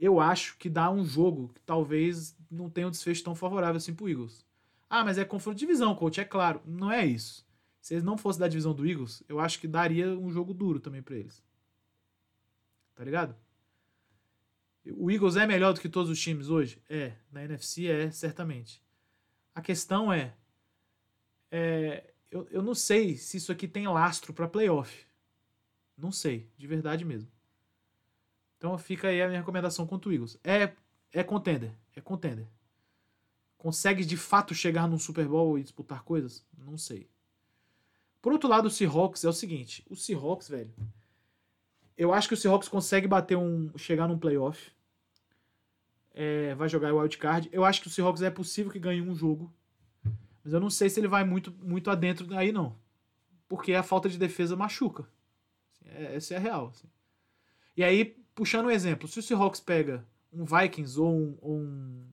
[0.00, 3.94] Eu acho que dá um jogo que talvez não tenha um desfecho tão favorável assim
[3.94, 4.44] pro Eagles.
[4.88, 6.62] Ah, mas é confronto de divisão, coach, é claro.
[6.64, 7.46] Não é isso.
[7.84, 10.80] Se eles não fossem da divisão do Eagles, eu acho que daria um jogo duro
[10.80, 11.44] também para eles.
[12.94, 13.36] Tá ligado?
[14.96, 16.82] O Eagles é melhor do que todos os times hoje?
[16.88, 17.12] É.
[17.30, 18.82] Na NFC é, certamente.
[19.54, 20.34] A questão é.
[21.50, 25.06] é eu, eu não sei se isso aqui tem lastro para playoff.
[25.94, 27.30] Não sei, de verdade mesmo.
[28.56, 30.38] Então fica aí a minha recomendação contra o Eagles.
[30.42, 30.72] É,
[31.12, 31.74] é contender.
[31.94, 32.48] É contender.
[33.58, 36.42] Consegue de fato chegar num Super Bowl e disputar coisas?
[36.56, 37.12] Não sei.
[38.24, 40.72] Por outro lado, o Seahawks é o seguinte: o Seahawks, velho.
[41.94, 43.70] Eu acho que o Seahawks consegue bater um.
[43.76, 44.72] chegar num playoff.
[46.14, 47.50] É, vai jogar o wild card.
[47.52, 49.52] Eu acho que o Seahawks é possível que ganhe um jogo.
[50.42, 52.74] Mas eu não sei se ele vai muito, muito adentro aí, não.
[53.46, 55.06] Porque a falta de defesa machuca.
[55.84, 56.68] É, essa é a real.
[56.68, 56.88] Assim.
[57.76, 60.02] E aí, puxando um exemplo, se o Seahawks pega
[60.32, 62.06] um Vikings ou um, ou um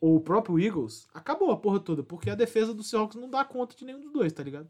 [0.00, 3.44] ou o próprio Eagles, acabou a porra toda, porque a defesa do Seahawks não dá
[3.44, 4.68] conta de nenhum dos dois, tá ligado?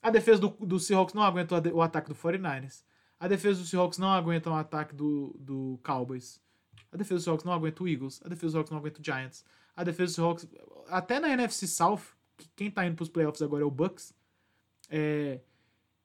[0.00, 2.84] A defesa do, do Seahawks não aguenta o, ataque do 49ers.
[3.18, 6.40] A defesa do Seahawks não aguenta o ataque do, do Cowboys.
[6.92, 8.20] A defesa do Seahawks não aguenta o Eagles.
[8.24, 9.44] A defesa do Seahawks não aguenta o Giants.
[9.74, 10.48] A defesa do Seahawks...
[10.88, 12.02] Até na NFC South,
[12.36, 14.14] que quem tá indo pros playoffs agora é o Bucks,
[14.88, 15.40] é,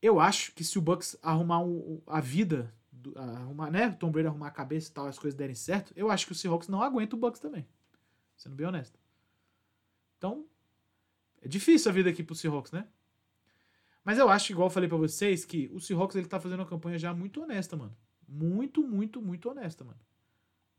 [0.01, 2.73] eu acho que se o Bucks arrumar um- a vida,
[3.15, 3.91] arrumar, né?
[3.91, 6.35] Tom Brady arrumar a cabeça e tal, as coisas derem certo, eu acho que o
[6.35, 7.67] Seahawks não aguenta o Bucks também.
[8.41, 8.99] Sendo bem honesto.
[10.17, 10.47] Então,
[11.43, 12.87] é difícil a vida aqui pro Seahawks, né?
[14.03, 16.65] Mas eu acho, igual eu falei pra vocês, que o Seahawks ele tá fazendo uma
[16.65, 17.95] campanha já muito honesta, mano.
[18.27, 19.99] Muito, muito, muito honesta, mano.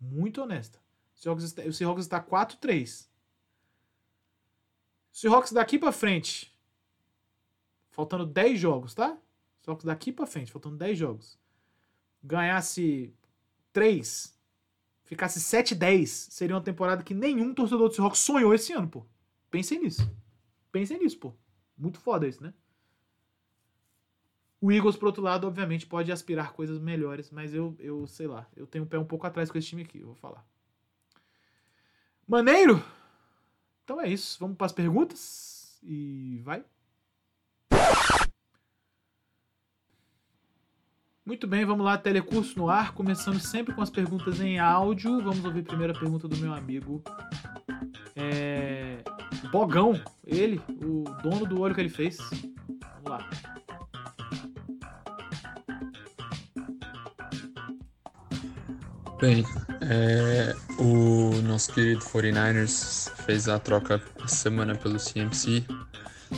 [0.01, 0.81] Muito honesta.
[1.15, 3.07] O Seahawks está, o Seahawks está 4-3.
[5.13, 6.53] O Seahawks daqui pra frente,
[7.93, 9.13] faltando 10 jogos, tá?
[9.13, 11.39] O Seahawks daqui pra frente, faltando 10 jogos.
[12.25, 13.15] Ganhasse
[13.73, 14.37] 3,
[15.13, 19.05] ficasse 7-10, seria uma temporada que nenhum torcedor do Seahawks sonhou esse ano, pô.
[19.51, 20.11] Pensem nisso.
[20.71, 21.35] Pensem nisso, pô.
[21.77, 22.55] Muito foda isso, né?
[24.59, 28.49] O Eagles, por outro lado, obviamente, pode aspirar coisas melhores, mas eu, eu sei lá,
[28.57, 30.47] eu tenho um pé um pouco atrás com esse time aqui, eu vou falar.
[32.27, 32.83] Maneiro?
[33.85, 36.65] Então é isso, vamos para as perguntas e vai.
[41.25, 45.23] Muito bem, vamos lá, telecurso no ar, começando sempre com as perguntas em áudio.
[45.23, 47.03] Vamos ouvir a primeira pergunta do meu amigo
[48.17, 48.99] é...
[49.51, 52.17] Bogão, ele, o dono do olho que ele fez.
[52.19, 53.31] Vamos lá.
[59.21, 59.45] Bem,
[59.83, 65.65] é, o nosso querido 49ers fez a troca semana pelo CMC,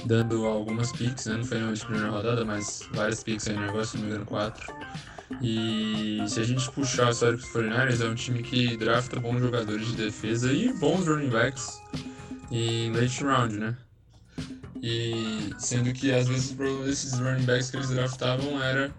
[0.07, 1.37] dando algumas picks, né?
[1.37, 4.75] não foi na primeira rodada, mas várias picks aí no negócio, se não quatro.
[5.41, 9.41] E se a gente puxar a história dos 49ers, é um time que drafta bons
[9.41, 11.81] jogadores de defesa e bons running backs
[12.51, 13.77] em late round, né?
[14.83, 18.93] E sendo que às vezes o problema desses running backs que eles draftavam era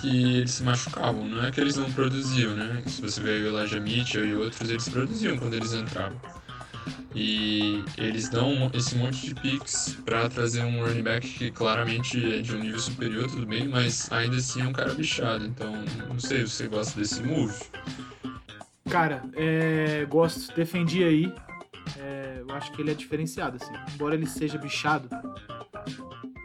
[0.00, 2.82] que eles se machucavam, não é que eles não produziam, né?
[2.86, 6.20] Se você vê o Elijah Mitchell e outros, eles produziam quando eles entravam.
[7.14, 12.40] E eles dão esse monte de picks para trazer um running back que claramente é
[12.40, 15.44] de um nível superior, tudo bem, mas ainda assim é um cara bichado.
[15.44, 15.72] Então,
[16.08, 17.54] não sei se você gosta desse move.
[18.90, 21.32] Cara, é, gosto, defendi aí.
[21.98, 23.72] É, eu acho que ele é diferenciado, assim.
[23.94, 25.08] Embora ele seja bichado,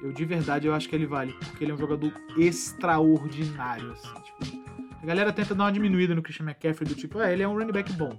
[0.03, 1.33] eu de verdade eu acho que ele vale.
[1.33, 4.13] Porque ele é um jogador extraordinário, assim.
[4.21, 4.56] Tipo,
[5.01, 7.53] a galera tenta dar uma diminuída no Christian McCaffrey do tipo, ah, ele é um
[7.53, 8.17] running back bom.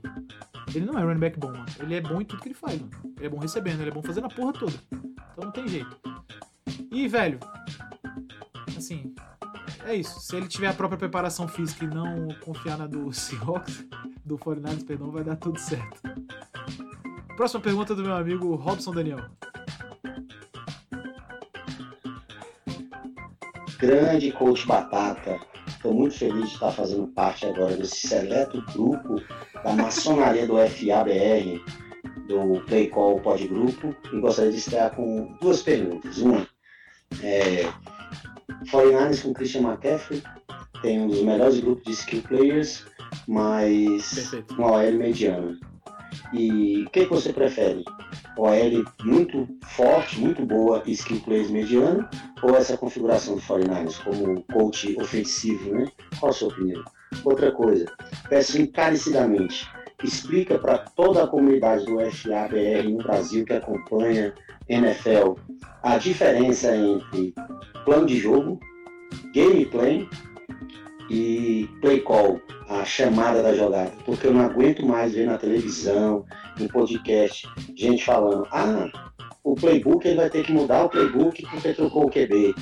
[0.74, 1.66] Ele não é running back bom, mano.
[1.80, 2.92] Ele é bom em tudo que ele faz, mano.
[3.16, 4.74] Ele é bom recebendo, ele é bom fazendo a porra toda.
[4.92, 5.98] Então não tem jeito.
[6.92, 7.38] E, velho,
[8.76, 9.14] assim,
[9.84, 10.20] é isso.
[10.20, 13.86] Se ele tiver a própria preparação física e não confiar na do Seahawks,
[14.24, 16.00] do 49ers, perdão, vai dar tudo certo.
[17.36, 19.24] Próxima pergunta do meu amigo Robson Daniel.
[23.78, 25.40] Grande coach Batata.
[25.78, 29.22] Estou muito feliz de estar fazendo parte agora desse seleto grupo
[29.62, 31.62] da maçonaria do FABR,
[32.26, 36.18] do Play Call Pod Grupo, e gostaria de estrear com duas perguntas.
[36.18, 36.44] Uma,
[37.22, 37.62] é,
[38.64, 40.20] 49ers com Christian McCaffrey,
[40.82, 42.84] tem um dos melhores grupos de skill players,
[43.28, 44.54] mas Perfeito.
[44.54, 45.60] uma OL mediana.
[46.32, 47.84] E o que, você prefere?
[48.36, 52.08] OL muito forte, muito boa skill players mediano,
[52.42, 55.86] ou essa configuração do 49ers como coach ofensivo, né?
[56.18, 56.82] Qual a sua opinião?
[57.24, 57.86] Outra coisa,
[58.28, 59.66] peço encarecidamente,
[60.04, 64.34] explica para toda a comunidade do FABR no Brasil que acompanha
[64.68, 65.34] NFL
[65.82, 67.34] a diferença entre
[67.84, 68.60] plano de jogo,
[69.34, 70.08] gameplay
[71.10, 76.24] e play call, a chamada da jogada, porque eu não aguento mais ver na televisão,
[76.58, 78.90] em podcast, gente falando, ah,
[79.42, 82.54] o playbook ele vai ter que mudar o playbook porque trocou o QB.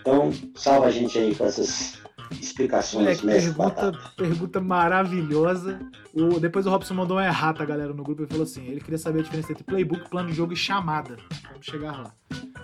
[0.00, 2.00] Então, salva a gente aí com essas
[2.40, 5.80] explicações, Moleque, mestre pergunta, pergunta maravilhosa.
[6.14, 8.98] O, depois o Robson mandou uma errata, galera, no grupo e falou assim: ele queria
[8.98, 11.16] saber a diferença entre playbook, plano de jogo e chamada.
[11.50, 12.14] Vamos chegar lá.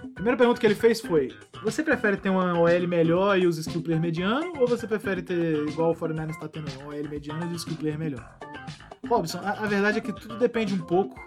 [0.05, 1.28] A primeira pergunta que ele fez foi:
[1.62, 4.53] Você prefere ter uma OL melhor e os skill player mediano?
[4.59, 7.76] Ou você prefere ter, igual o 49 está tendo, uma OL mediana e os skill
[7.76, 8.38] player melhor?
[9.09, 11.18] Robson, a, a verdade é que tudo depende um pouco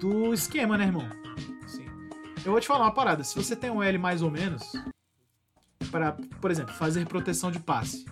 [0.00, 1.08] do esquema, né, irmão?
[1.64, 1.84] Assim,
[2.44, 4.62] eu vou te falar uma parada: se você tem um L mais ou menos,
[5.90, 8.04] para, por exemplo, fazer proteção de passe.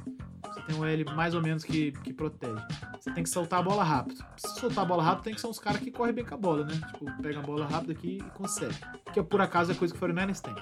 [0.66, 2.62] Tem um L mais ou menos que, que protege.
[3.00, 4.24] Você tem que soltar a bola rápido.
[4.36, 6.38] Se soltar a bola rápido, tem que ser uns caras que correm bem com a
[6.38, 6.74] bola, né?
[6.92, 8.74] Tipo, pega a bola rápido aqui e consegue.
[9.12, 10.54] Que por acaso é coisa que o 49ers tem.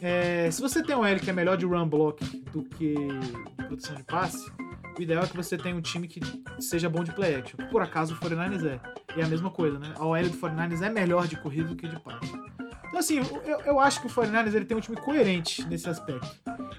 [0.00, 3.64] É, se você tem um L que é melhor de run block do que de
[3.66, 4.50] proteção de passe,
[4.98, 6.20] o ideal é que você tenha um time que
[6.60, 7.56] seja bom de play action.
[7.68, 8.80] Por acaso o 49ers é.
[9.16, 9.94] E é a mesma coisa, né?
[9.96, 12.32] A OL do 49ers é melhor de corrida do que de passe.
[12.88, 16.28] Então, assim, eu, eu acho que o 49ers ele tem um time coerente nesse aspecto.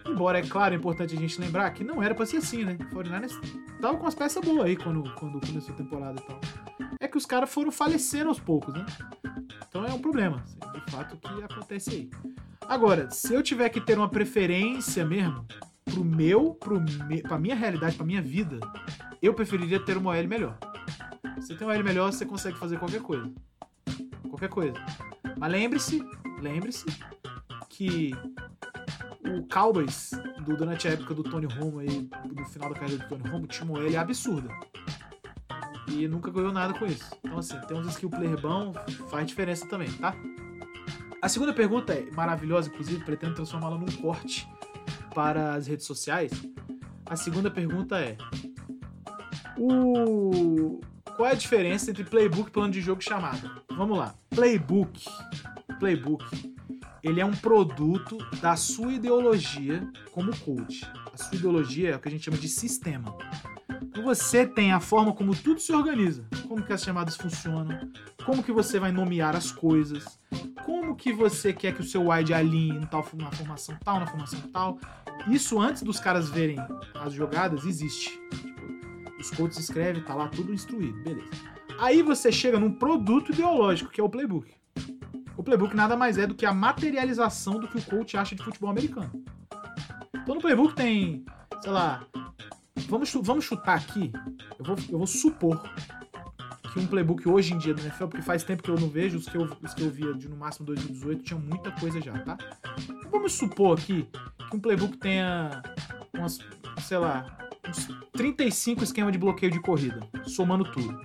[0.08, 2.78] Embora, é claro, é importante a gente lembrar que não era pra ser assim, né?
[2.92, 3.34] O 49ers
[3.80, 6.40] tava com as peças boas aí quando, quando começou a temporada e tal.
[7.00, 8.86] É que os caras foram falecendo aos poucos, né?
[9.68, 12.10] Então é um problema, assim, de fato, que acontece aí.
[12.68, 15.46] Agora, se eu tiver que ter uma preferência mesmo,
[15.86, 18.60] pro meu, pro me, pra minha realidade, pra minha vida,
[19.22, 20.58] eu preferiria ter uma OL melhor.
[21.36, 23.32] Você tem uma OL melhor, você consegue fazer qualquer coisa.
[24.30, 24.74] Qualquer coisa.
[25.38, 26.02] Mas lembre-se,
[26.42, 26.86] lembre-se
[27.70, 28.12] que
[29.26, 30.12] o Cowboys,
[30.44, 33.48] do, durante a época do Tony Romo aí, do final da carreira do Tony Romo,
[33.48, 34.50] tinha uma OL absurda.
[35.88, 37.10] E nunca ganhou nada com isso.
[37.24, 38.74] Então, assim, ter uns skill player bom
[39.10, 40.16] faz diferença também, tá?
[41.22, 44.48] A segunda pergunta é maravilhosa, inclusive, pretendo transformá-la num corte
[45.14, 46.32] para as redes sociais.
[47.06, 48.18] A segunda pergunta é:
[49.58, 50.80] o
[51.16, 53.52] qual é a diferença entre playbook, plano de jogo e chamada?
[53.76, 54.16] Vamos lá.
[54.30, 55.06] Playbook,
[55.80, 56.26] playbook,
[57.04, 60.86] ele é um produto da sua ideologia como coach.
[61.14, 63.16] A sua ideologia é o que a gente chama de sistema.
[64.04, 67.90] Você tem a forma como tudo se organiza, como que as chamadas funcionam,
[68.26, 70.20] como que você vai nomear as coisas,
[70.66, 74.08] como que você quer que o seu wide alinhe em tal, na formação tal, na
[74.08, 74.78] formação tal.
[75.28, 76.58] Isso antes dos caras verem
[76.96, 78.20] as jogadas existe.
[79.20, 81.30] Os coaches escrevem, tá lá tudo instruído, beleza.
[81.80, 84.54] Aí você chega num produto ideológico, que é o playbook.
[85.38, 88.44] O playbook nada mais é do que a materialização do que o coach acha de
[88.44, 89.24] futebol americano.
[90.14, 91.26] Então no playbook tem,
[91.62, 92.06] sei lá,
[92.88, 94.12] vamos, vamos chutar aqui,
[94.58, 95.62] eu vou, eu vou supor
[96.70, 99.18] que um playbook hoje em dia do NFL, porque faz tempo que eu não vejo,
[99.18, 102.18] os que eu, os que eu via de no máximo 2018 tinham muita coisa já,
[102.20, 102.38] tá?
[103.12, 104.08] Vamos supor aqui
[104.50, 105.62] que um playbook tenha
[106.14, 106.40] umas,
[106.82, 111.00] sei lá, uns 35 esquemas de bloqueio de corrida, somando tudo.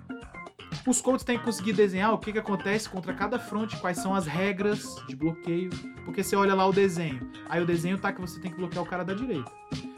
[0.87, 4.15] Os coaches têm que conseguir desenhar o que, que acontece contra cada front, quais são
[4.15, 5.71] as regras de bloqueio,
[6.05, 8.85] porque você olha lá o desenho, aí o desenho tá que você tem que bloquear
[8.85, 9.51] o cara da direita.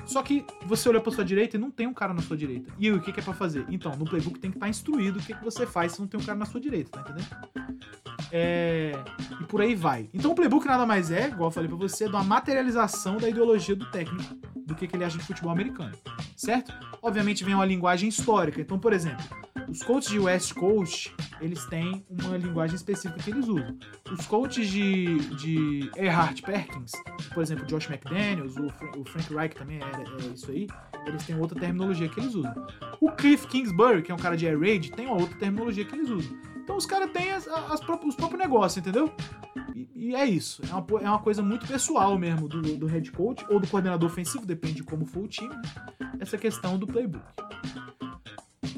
[0.07, 2.73] Só que você olha pra sua direita e não tem um cara na sua direita.
[2.79, 3.67] E o que, que é pra fazer?
[3.69, 6.07] Então, no playbook tem que estar tá instruído o que, que você faz se não
[6.07, 7.27] tem um cara na sua direita, tá entendendo?
[8.31, 8.93] É...
[9.41, 10.09] E por aí vai.
[10.15, 13.29] Então o playbook nada mais é, igual eu falei pra você, de uma materialização da
[13.29, 15.95] ideologia do técnico, do que, que ele acha de futebol americano.
[16.37, 16.73] Certo?
[17.03, 18.61] Obviamente vem uma linguagem histórica.
[18.61, 19.25] Então, por exemplo,
[19.69, 23.77] os coaches de West Coast, eles têm uma linguagem específica que eles usam.
[24.11, 26.93] Os coaches de, de Erhard Perkins,
[27.35, 30.67] por exemplo, Josh McDaniels, o Frank Reich também é, é, isso aí,
[31.07, 32.55] eles têm outra terminologia que eles usam.
[33.01, 35.95] O Cliff Kingsbury, que é um cara de Air Raid, tem uma outra terminologia que
[35.95, 36.37] eles usam.
[36.63, 39.13] Então os caras têm as, as, os próprios negócios, entendeu?
[39.75, 40.63] E, e, é isso.
[40.69, 44.11] É uma, é uma coisa muito pessoal mesmo do, do head coach ou do coordenador
[44.11, 45.55] ofensivo, depende de como for o time,
[46.19, 47.25] essa questão do playbook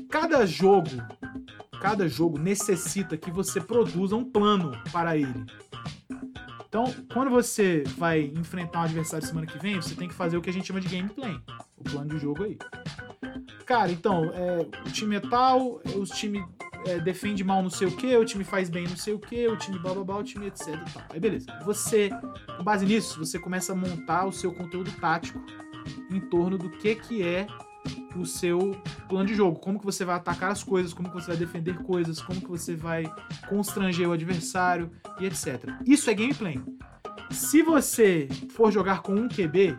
[0.08, 0.90] cada jogo,
[1.80, 5.46] cada jogo necessita que você produza um plano para ele.
[6.68, 10.42] Então, quando você vai enfrentar um adversário semana que vem, você tem que fazer o
[10.42, 11.40] que a gente chama de gameplay,
[11.78, 12.58] o plano de jogo aí.
[13.64, 16.44] Cara, então, é, o time é tal, os time
[16.86, 19.48] é, defende mal não sei o que, o time faz bem não sei o que,
[19.48, 21.02] o time blá blá blá, o time etc e tal.
[21.10, 21.46] Aí beleza.
[21.64, 22.10] Você,
[22.56, 25.42] com base nisso, você começa a montar o seu conteúdo tático
[26.10, 27.46] em torno do que que é
[28.16, 28.76] o seu
[29.09, 31.76] plano de jogo, como que você vai atacar as coisas, como que você vai defender
[31.82, 33.04] coisas, como que você vai
[33.48, 34.90] constranger o adversário
[35.20, 35.70] e etc.
[35.86, 36.61] Isso é gameplay.
[37.30, 39.76] Se você for jogar com um QB,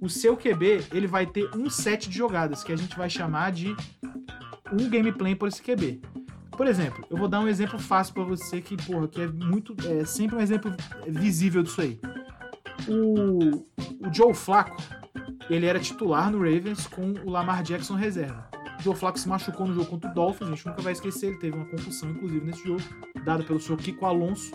[0.00, 3.52] o seu QB ele vai ter um set de jogadas que a gente vai chamar
[3.52, 3.74] de
[4.72, 6.00] um gameplay por esse QB.
[6.56, 9.76] Por exemplo, eu vou dar um exemplo fácil para você que, porra, que é muito,
[9.86, 10.74] é sempre um exemplo
[11.06, 12.00] visível disso aí.
[12.88, 13.66] O,
[14.06, 14.76] o Joe Flacco,
[15.48, 18.48] ele era titular no Ravens com o Lamar Jackson reserva.
[18.78, 21.28] O Joe Flacco se machucou no jogo contra o Dolphins, a gente nunca vai esquecer,
[21.28, 22.82] ele teve uma concussão, inclusive, nesse jogo,
[23.24, 24.52] dada pelo seu Kiko Alonso,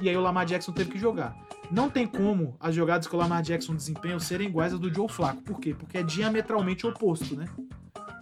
[0.00, 1.36] e aí o Lamar Jackson teve que jogar.
[1.70, 5.08] Não tem como as jogadas que o Lamar Jackson desempenha serem iguais às do Joe
[5.08, 5.42] Flacco.
[5.42, 5.74] Por quê?
[5.74, 7.46] Porque é diametralmente oposto, né?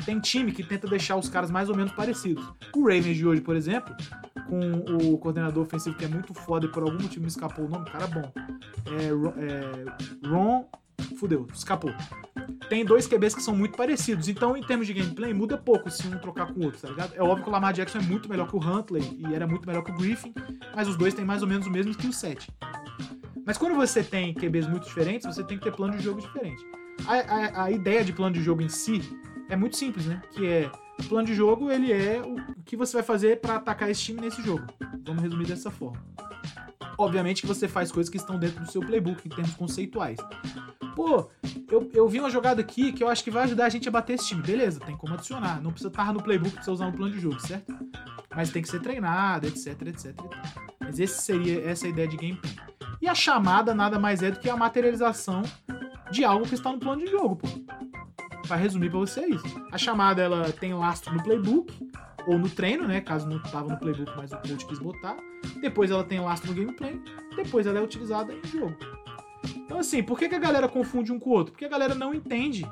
[0.05, 2.45] Tem time que tenta deixar os caras mais ou menos parecidos.
[2.75, 3.95] O Ravens de hoje, por exemplo,
[4.49, 7.69] com o coordenador ofensivo que é muito foda e por algum motivo me escapou o
[7.69, 8.33] nome, cara bom.
[8.87, 10.69] É, é Ron
[11.17, 11.93] fudeu, escapou.
[12.69, 16.07] Tem dois QBs que são muito parecidos, então em termos de gameplay muda pouco se
[16.07, 17.13] um trocar com o outro, tá ligado?
[17.15, 19.67] É óbvio que o Lamar Jackson é muito melhor que o Huntley e era muito
[19.67, 20.33] melhor que o Griffin,
[20.75, 22.51] mas os dois têm mais ou menos o mesmo o 7.
[23.45, 26.65] Mas quando você tem QBs muito diferentes, você tem que ter plano de jogo diferente.
[27.07, 29.03] A, a, a ideia de plano de jogo em si
[29.49, 30.23] é muito simples, né?
[30.33, 33.91] Que é o plano de jogo ele é o que você vai fazer para atacar
[33.91, 34.65] esse time nesse jogo.
[35.05, 36.01] Vamos resumir dessa forma.
[36.99, 40.19] Obviamente que você faz coisas que estão dentro do seu playbook em termos conceituais
[40.95, 41.29] pô,
[41.71, 43.93] eu, eu vi uma jogada aqui que eu acho que vai ajudar a gente a
[43.93, 44.43] bater esse time.
[44.43, 45.61] Beleza, tem como adicionar.
[45.61, 47.75] Não precisa estar no playbook, precisa usar no plano de jogo, certo?
[48.35, 50.15] Mas tem que ser treinado, etc, etc.
[50.81, 52.55] Mas esse seria essa ideia de gameplay.
[53.01, 55.43] E a chamada nada mais é do que a materialização
[56.11, 57.49] de algo que está no plano de jogo, pô.
[58.47, 59.67] Pra resumir pra você é isso.
[59.71, 61.73] A chamada ela tem lastro no playbook,
[62.27, 63.01] ou no treino, né?
[63.01, 65.17] Caso não tava no playbook, mas o coach quis botar.
[65.61, 67.01] Depois ela tem lastro no gameplay.
[67.37, 68.77] Depois ela é utilizada em jogo.
[69.57, 71.53] Então, assim, por que, que a galera confunde um com o outro?
[71.53, 72.65] Porque a galera não entende.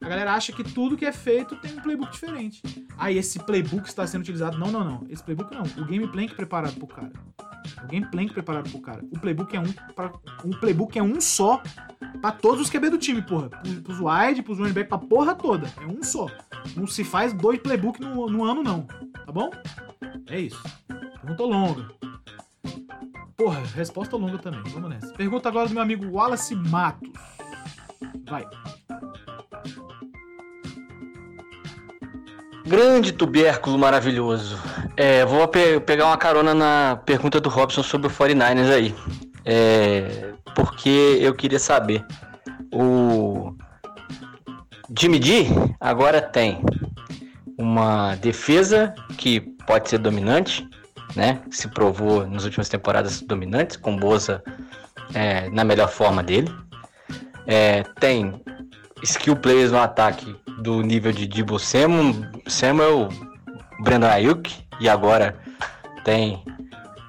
[0.00, 2.62] A galera acha que tudo que é feito tem um playbook diferente.
[2.96, 4.58] Ah, e esse playbook está sendo utilizado.
[4.58, 5.06] Não, não, não.
[5.10, 5.62] Esse playbook não.
[5.62, 7.12] O gameplay que é preparado pro cara.
[7.84, 9.04] O gameplay que é preparado pro cara.
[9.10, 9.72] O playbook é um.
[9.94, 10.12] Pra,
[10.44, 11.62] um playbook é um só
[12.20, 13.48] pra todos os QB do time, porra.
[13.48, 15.70] Pro- Pros wide, pros running back, pra porra toda.
[15.80, 16.26] É um só.
[16.76, 18.82] Não se faz dois playbook no, no ano, não.
[19.24, 19.50] Tá bom?
[20.28, 20.62] É isso.
[21.20, 21.88] Pergunta longa.
[23.36, 24.62] Porra, resposta longa também.
[24.72, 25.12] Vamos nessa.
[25.14, 27.08] Pergunta agora do meu amigo Wallace Matos.
[28.28, 28.44] Vai.
[32.68, 34.58] Grande tubérculo maravilhoso.
[34.96, 38.94] É, vou pe- pegar uma carona na pergunta do Robson sobre o 49ers aí.
[39.44, 42.04] É, porque eu queria saber.
[42.70, 43.54] O
[44.98, 45.46] Jimmy G
[45.80, 46.60] agora tem
[47.56, 50.68] uma defesa que pode ser dominante,
[51.16, 51.40] né?
[51.50, 54.42] Se provou nas últimas temporadas dominantes, com Boza
[55.14, 56.54] é, na melhor forma dele.
[57.46, 58.42] É, tem
[59.02, 63.08] skill players no ataque do nível de Debo Samuel,
[63.82, 65.36] Brandon Ayuk e agora
[66.04, 66.42] tem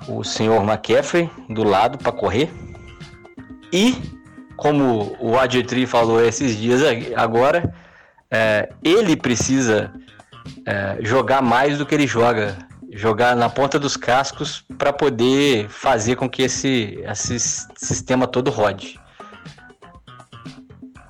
[0.08, 2.52] o senhor McCaffrey do lado para correr.
[3.72, 3.96] E
[4.58, 7.74] como o Adjetri falou esses dias ag- agora,
[8.30, 9.92] é, ele precisa
[10.66, 12.58] é, jogar mais do que ele joga,
[12.92, 17.40] jogar na ponta dos cascos para poder fazer com que esse, esse
[17.78, 19.00] sistema todo rode.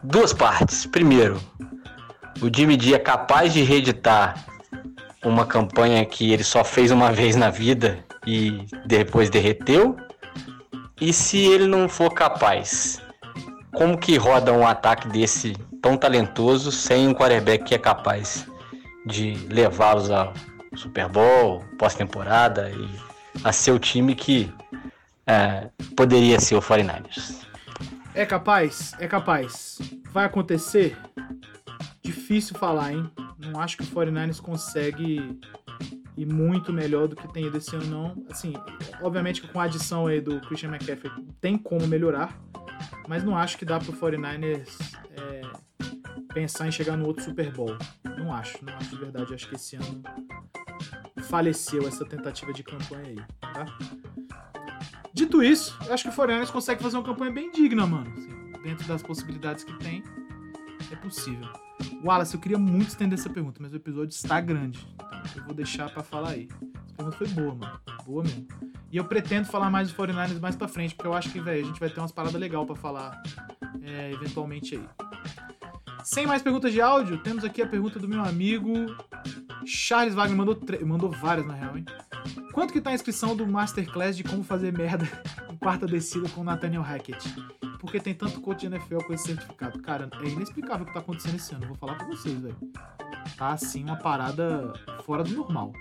[0.04, 0.86] Duas partes.
[0.86, 1.40] Primeiro,
[2.42, 4.46] o Jimmy G é capaz de reeditar
[5.24, 9.98] uma campanha que ele só fez uma vez na vida e depois derreteu.
[11.02, 13.02] E se ele não for capaz,
[13.74, 18.46] como que roda um ataque desse tão talentoso sem um quarterback que é capaz
[19.06, 20.34] de levá-los ao
[20.76, 22.90] Super Bowl, pós-temporada e
[23.44, 24.52] a ser o time que
[25.28, 27.49] é, poderia ser o 49ers?
[28.20, 28.92] É capaz?
[29.00, 29.80] É capaz.
[30.12, 30.98] Vai acontecer?
[32.04, 33.10] Difícil falar, hein?
[33.38, 35.40] Não acho que o 49ers consegue
[36.18, 38.26] ir muito melhor do que tem ido esse ano, não.
[38.30, 38.52] Assim,
[39.02, 41.10] obviamente que com a adição aí do Christian McCaffrey
[41.40, 42.38] tem como melhorar,
[43.08, 44.68] mas não acho que dá pro 49ers
[45.12, 45.42] é,
[46.34, 47.78] pensar em chegar no outro Super Bowl.
[48.18, 49.34] Não acho, não acho de verdade.
[49.34, 50.04] Acho que esse ano
[51.22, 53.66] faleceu essa tentativa de campanha aí, tá?
[55.20, 58.10] Dito isso, eu acho que o 49ers consegue fazer uma campanha bem digna, mano.
[58.16, 60.02] Assim, dentro das possibilidades que tem,
[60.90, 61.46] é possível.
[62.02, 64.80] Wallace, eu queria muito estender essa pergunta, mas o episódio está grande.
[64.98, 66.48] Então eu vou deixar pra falar aí.
[66.48, 67.80] Essa pergunta foi boa, mano.
[68.06, 68.48] Boa mesmo.
[68.90, 71.66] E eu pretendo falar mais do 49ers mais pra frente, porque eu acho que, velho,
[71.66, 73.22] a gente vai ter umas paradas legais pra falar
[73.82, 75.10] é, eventualmente aí.
[76.02, 78.72] Sem mais perguntas de áudio, temos aqui a pergunta do meu amigo
[79.66, 80.38] Charles Wagner.
[80.38, 81.84] Mandou, mandou várias, na real, hein?
[82.54, 85.08] Quanto que tá a inscrição do Masterclass de como fazer merda
[85.52, 87.34] em quarta descida com o Nathaniel Hackett?
[87.80, 89.82] Porque tem tanto coach de NFL com esse certificado.
[89.82, 91.68] Cara, é inexplicável o que tá acontecendo esse ano.
[91.68, 92.58] Vou falar pra vocês, velho.
[93.38, 94.74] Tá assim uma parada
[95.06, 95.72] fora do normal.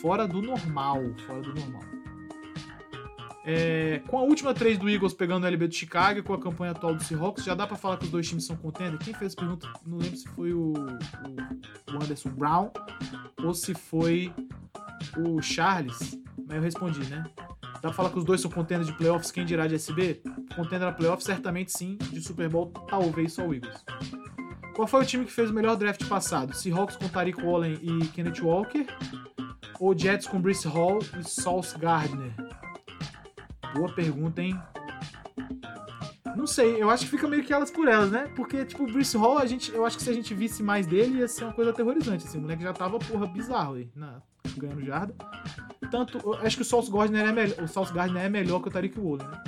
[0.00, 1.00] Fora do normal.
[1.26, 1.99] Fora do normal.
[3.44, 6.38] É, com a última três do Eagles pegando o LB do Chicago e com a
[6.38, 9.02] campanha atual do Seahawks, já dá pra falar que os dois times são contenders?
[9.02, 9.66] Quem fez essa pergunta?
[9.86, 12.70] Não lembro se foi o, o, Anderson Brown
[13.42, 14.32] ou se foi
[15.16, 17.24] o Charles, mas eu respondi, né?
[17.74, 20.22] Dá pra falar que os dois são contenders de playoffs, quem dirá de SB?
[20.54, 21.96] Contender a playoffs, certamente sim.
[22.12, 23.82] De Super Bowl, talvez só o Eagles.
[24.74, 26.54] Qual foi o time que fez o melhor draft passado?
[26.54, 28.86] Seahawks com Tariq Wallen e Kenneth Walker?
[29.78, 32.34] Ou Jets com Brice Hall e Sauce Gardner?
[33.74, 34.60] Boa pergunta, hein?
[36.36, 38.32] Não sei, eu acho que fica meio que elas por elas, né?
[38.36, 40.86] Porque, tipo, o Brice Hall, a gente, eu acho que se a gente visse mais
[40.86, 42.26] dele, ia ser uma coisa aterrorizante.
[42.26, 44.22] Assim, o moleque já tava, porra, bizarro aí, na,
[44.56, 45.14] ganhando jarda.
[45.90, 48.68] Tanto, eu acho que o Sauce Gardner é melhor, o Sauce Gardner é melhor que
[48.68, 49.42] o Tariq Woolen, né?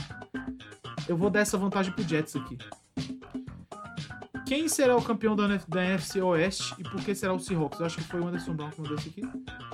[1.08, 2.58] Eu vou dar essa vantagem pro Jets aqui.
[4.46, 7.80] Quem será o campeão da, da NFC Oeste e por que será o Seahawks?
[7.80, 9.22] Eu acho que foi o Anderson Brown que mandou isso aqui.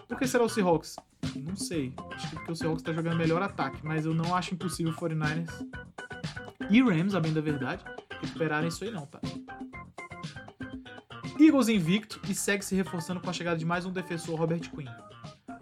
[0.06, 0.96] Por que será o Seahawks?
[1.42, 1.92] Não sei.
[2.12, 4.96] Acho que porque o Seahawks tá jogando melhor ataque, mas eu não acho impossível o
[4.96, 5.48] 49ers
[6.70, 7.82] e Rams, a bem da verdade,
[8.20, 9.20] recuperarem isso aí não, tá?
[11.40, 14.88] Eagles invicto e segue se reforçando com a chegada de mais um defensor, Robert Quinn.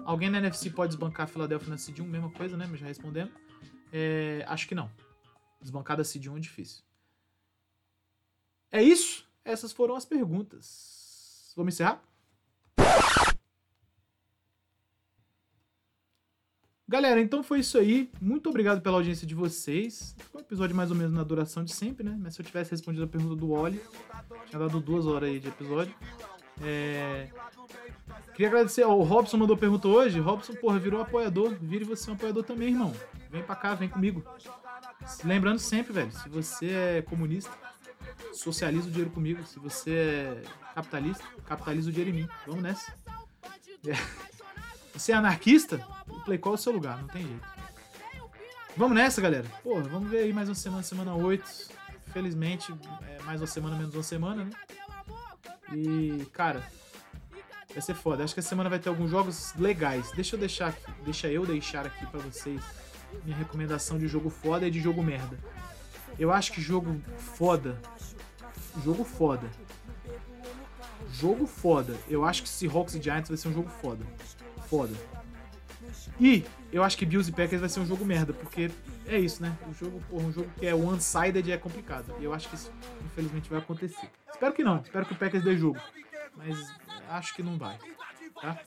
[0.05, 2.05] Alguém na NFC pode desbancar a Philadelphia na Seed 1?
[2.05, 2.67] Mesma coisa, né?
[2.69, 3.31] Mas já respondendo.
[3.93, 4.91] É, acho que não.
[5.61, 6.83] Desbancar da Seed 1 é difícil.
[8.73, 9.27] É isso?
[9.45, 11.53] Essas foram as perguntas.
[11.57, 12.03] Vamos encerrar?
[16.89, 18.09] Galera, então foi isso aí.
[18.21, 20.15] Muito obrigado pela audiência de vocês.
[20.31, 22.17] Foi um episódio mais ou menos na duração de sempre, né?
[22.21, 23.81] Mas se eu tivesse respondido a pergunta do Oli,
[24.49, 25.93] tinha dado duas horas aí de episódio.
[26.63, 27.29] É...
[28.35, 28.85] Queria agradecer.
[28.85, 30.21] ó, O Robson mandou pergunta hoje.
[30.21, 31.57] Robson, porra, virou apoiador.
[31.61, 32.95] Vire você um apoiador também, irmão.
[33.33, 34.23] Vem pra cá, vem comigo.
[35.25, 37.51] Lembrando sempre, velho, se você é comunista,
[38.33, 39.45] socializa o dinheiro comigo.
[39.45, 42.29] Se você é capitalista, capitaliza o dinheiro em mim.
[42.47, 42.95] Vamos nessa.
[43.87, 43.95] É.
[44.95, 45.85] Você é anarquista?
[46.27, 47.49] O Playcall é o seu lugar, não tem jeito.
[48.77, 49.47] Vamos nessa, galera.
[49.63, 51.71] Porra, vamos ver aí mais uma semana, semana 8.
[52.13, 52.75] Felizmente,
[53.09, 54.51] é mais uma semana, menos uma semana, né?
[55.73, 56.69] E, cara,
[57.73, 58.25] vai ser foda.
[58.25, 60.11] Acho que essa semana vai ter alguns jogos legais.
[60.17, 62.61] Deixa eu deixar aqui, deixa eu deixar aqui pra vocês
[63.25, 65.39] minha recomendação de jogo foda e de jogo merda.
[66.19, 67.81] Eu acho que jogo foda,
[68.83, 69.49] jogo foda,
[71.13, 71.97] jogo foda.
[72.09, 74.05] Eu acho que Seahawks e Giants vai ser um jogo foda,
[74.69, 74.93] foda.
[76.19, 78.71] E eu acho que Bills e Packers vai ser um jogo merda, porque
[79.07, 79.57] é isso, né?
[79.69, 82.15] O jogo, porra, um jogo que é one-sided é complicado.
[82.21, 82.73] E eu acho que isso,
[83.05, 84.11] infelizmente, vai acontecer.
[84.31, 84.81] Espero que não.
[84.81, 85.79] Espero que o Packers dê jogo.
[86.37, 86.57] Mas
[87.09, 87.79] acho que não vai.
[88.41, 88.59] Tá?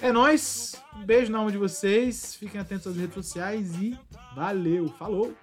[0.00, 0.80] É nóis.
[0.96, 2.34] Um beijo na alma de vocês.
[2.34, 3.98] Fiquem atentos às redes sociais e
[4.34, 4.88] valeu.
[4.98, 5.36] Falou!